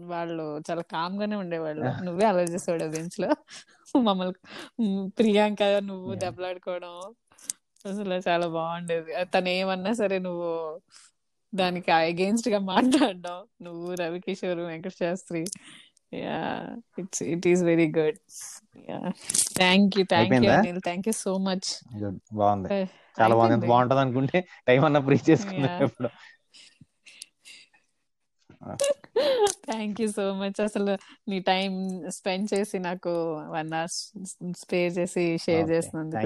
[0.05, 3.29] వాళ్ళు చాలా కామ్ గానే ఉండేవాళ్ళు నువ్వే అల్లరి చేసేవాడు బెంచ్లో
[4.07, 4.35] మమ్మల్ని
[5.17, 6.11] ప్రియాంక నువ్వు.
[6.23, 6.95] దెబ్బలాడుకోవడం
[7.85, 9.11] అసలు చాలా బాగుండేది.
[9.33, 10.49] తను ఏమన్నా సరే నువ్వు
[11.53, 13.37] దానికి అగేన్స్ట్గా మాట్లాడడం.
[13.65, 15.41] నువ్వు Ravikishore Venkata Shastri
[16.19, 16.39] yeah
[17.01, 18.19] it's it is very good
[18.89, 18.99] yeah
[19.61, 20.57] thank you thank you అయిపోయిందా?
[20.61, 21.69] Anil thank you so much
[22.03, 22.69] good బాగుంది.
[23.17, 23.55] చాలా బాగుంది.
[23.57, 24.39] ఎంత బాగుంటది అనుకుంటే
[24.69, 25.85] టైం అన్న ఫ్రీ చేసుకున్నా Yeah.
[25.89, 26.09] ఇప్పుడు
[29.65, 30.93] థ్యాంక్ యూ సో మచ్ అసలు
[31.31, 31.71] నీ టైం
[32.17, 33.11] స్పెండ్ చేసి నాకు
[33.53, 33.93] వన్ అవర్
[34.61, 36.21] స్పేర్ చేసి షేర్ చేసినందుకు.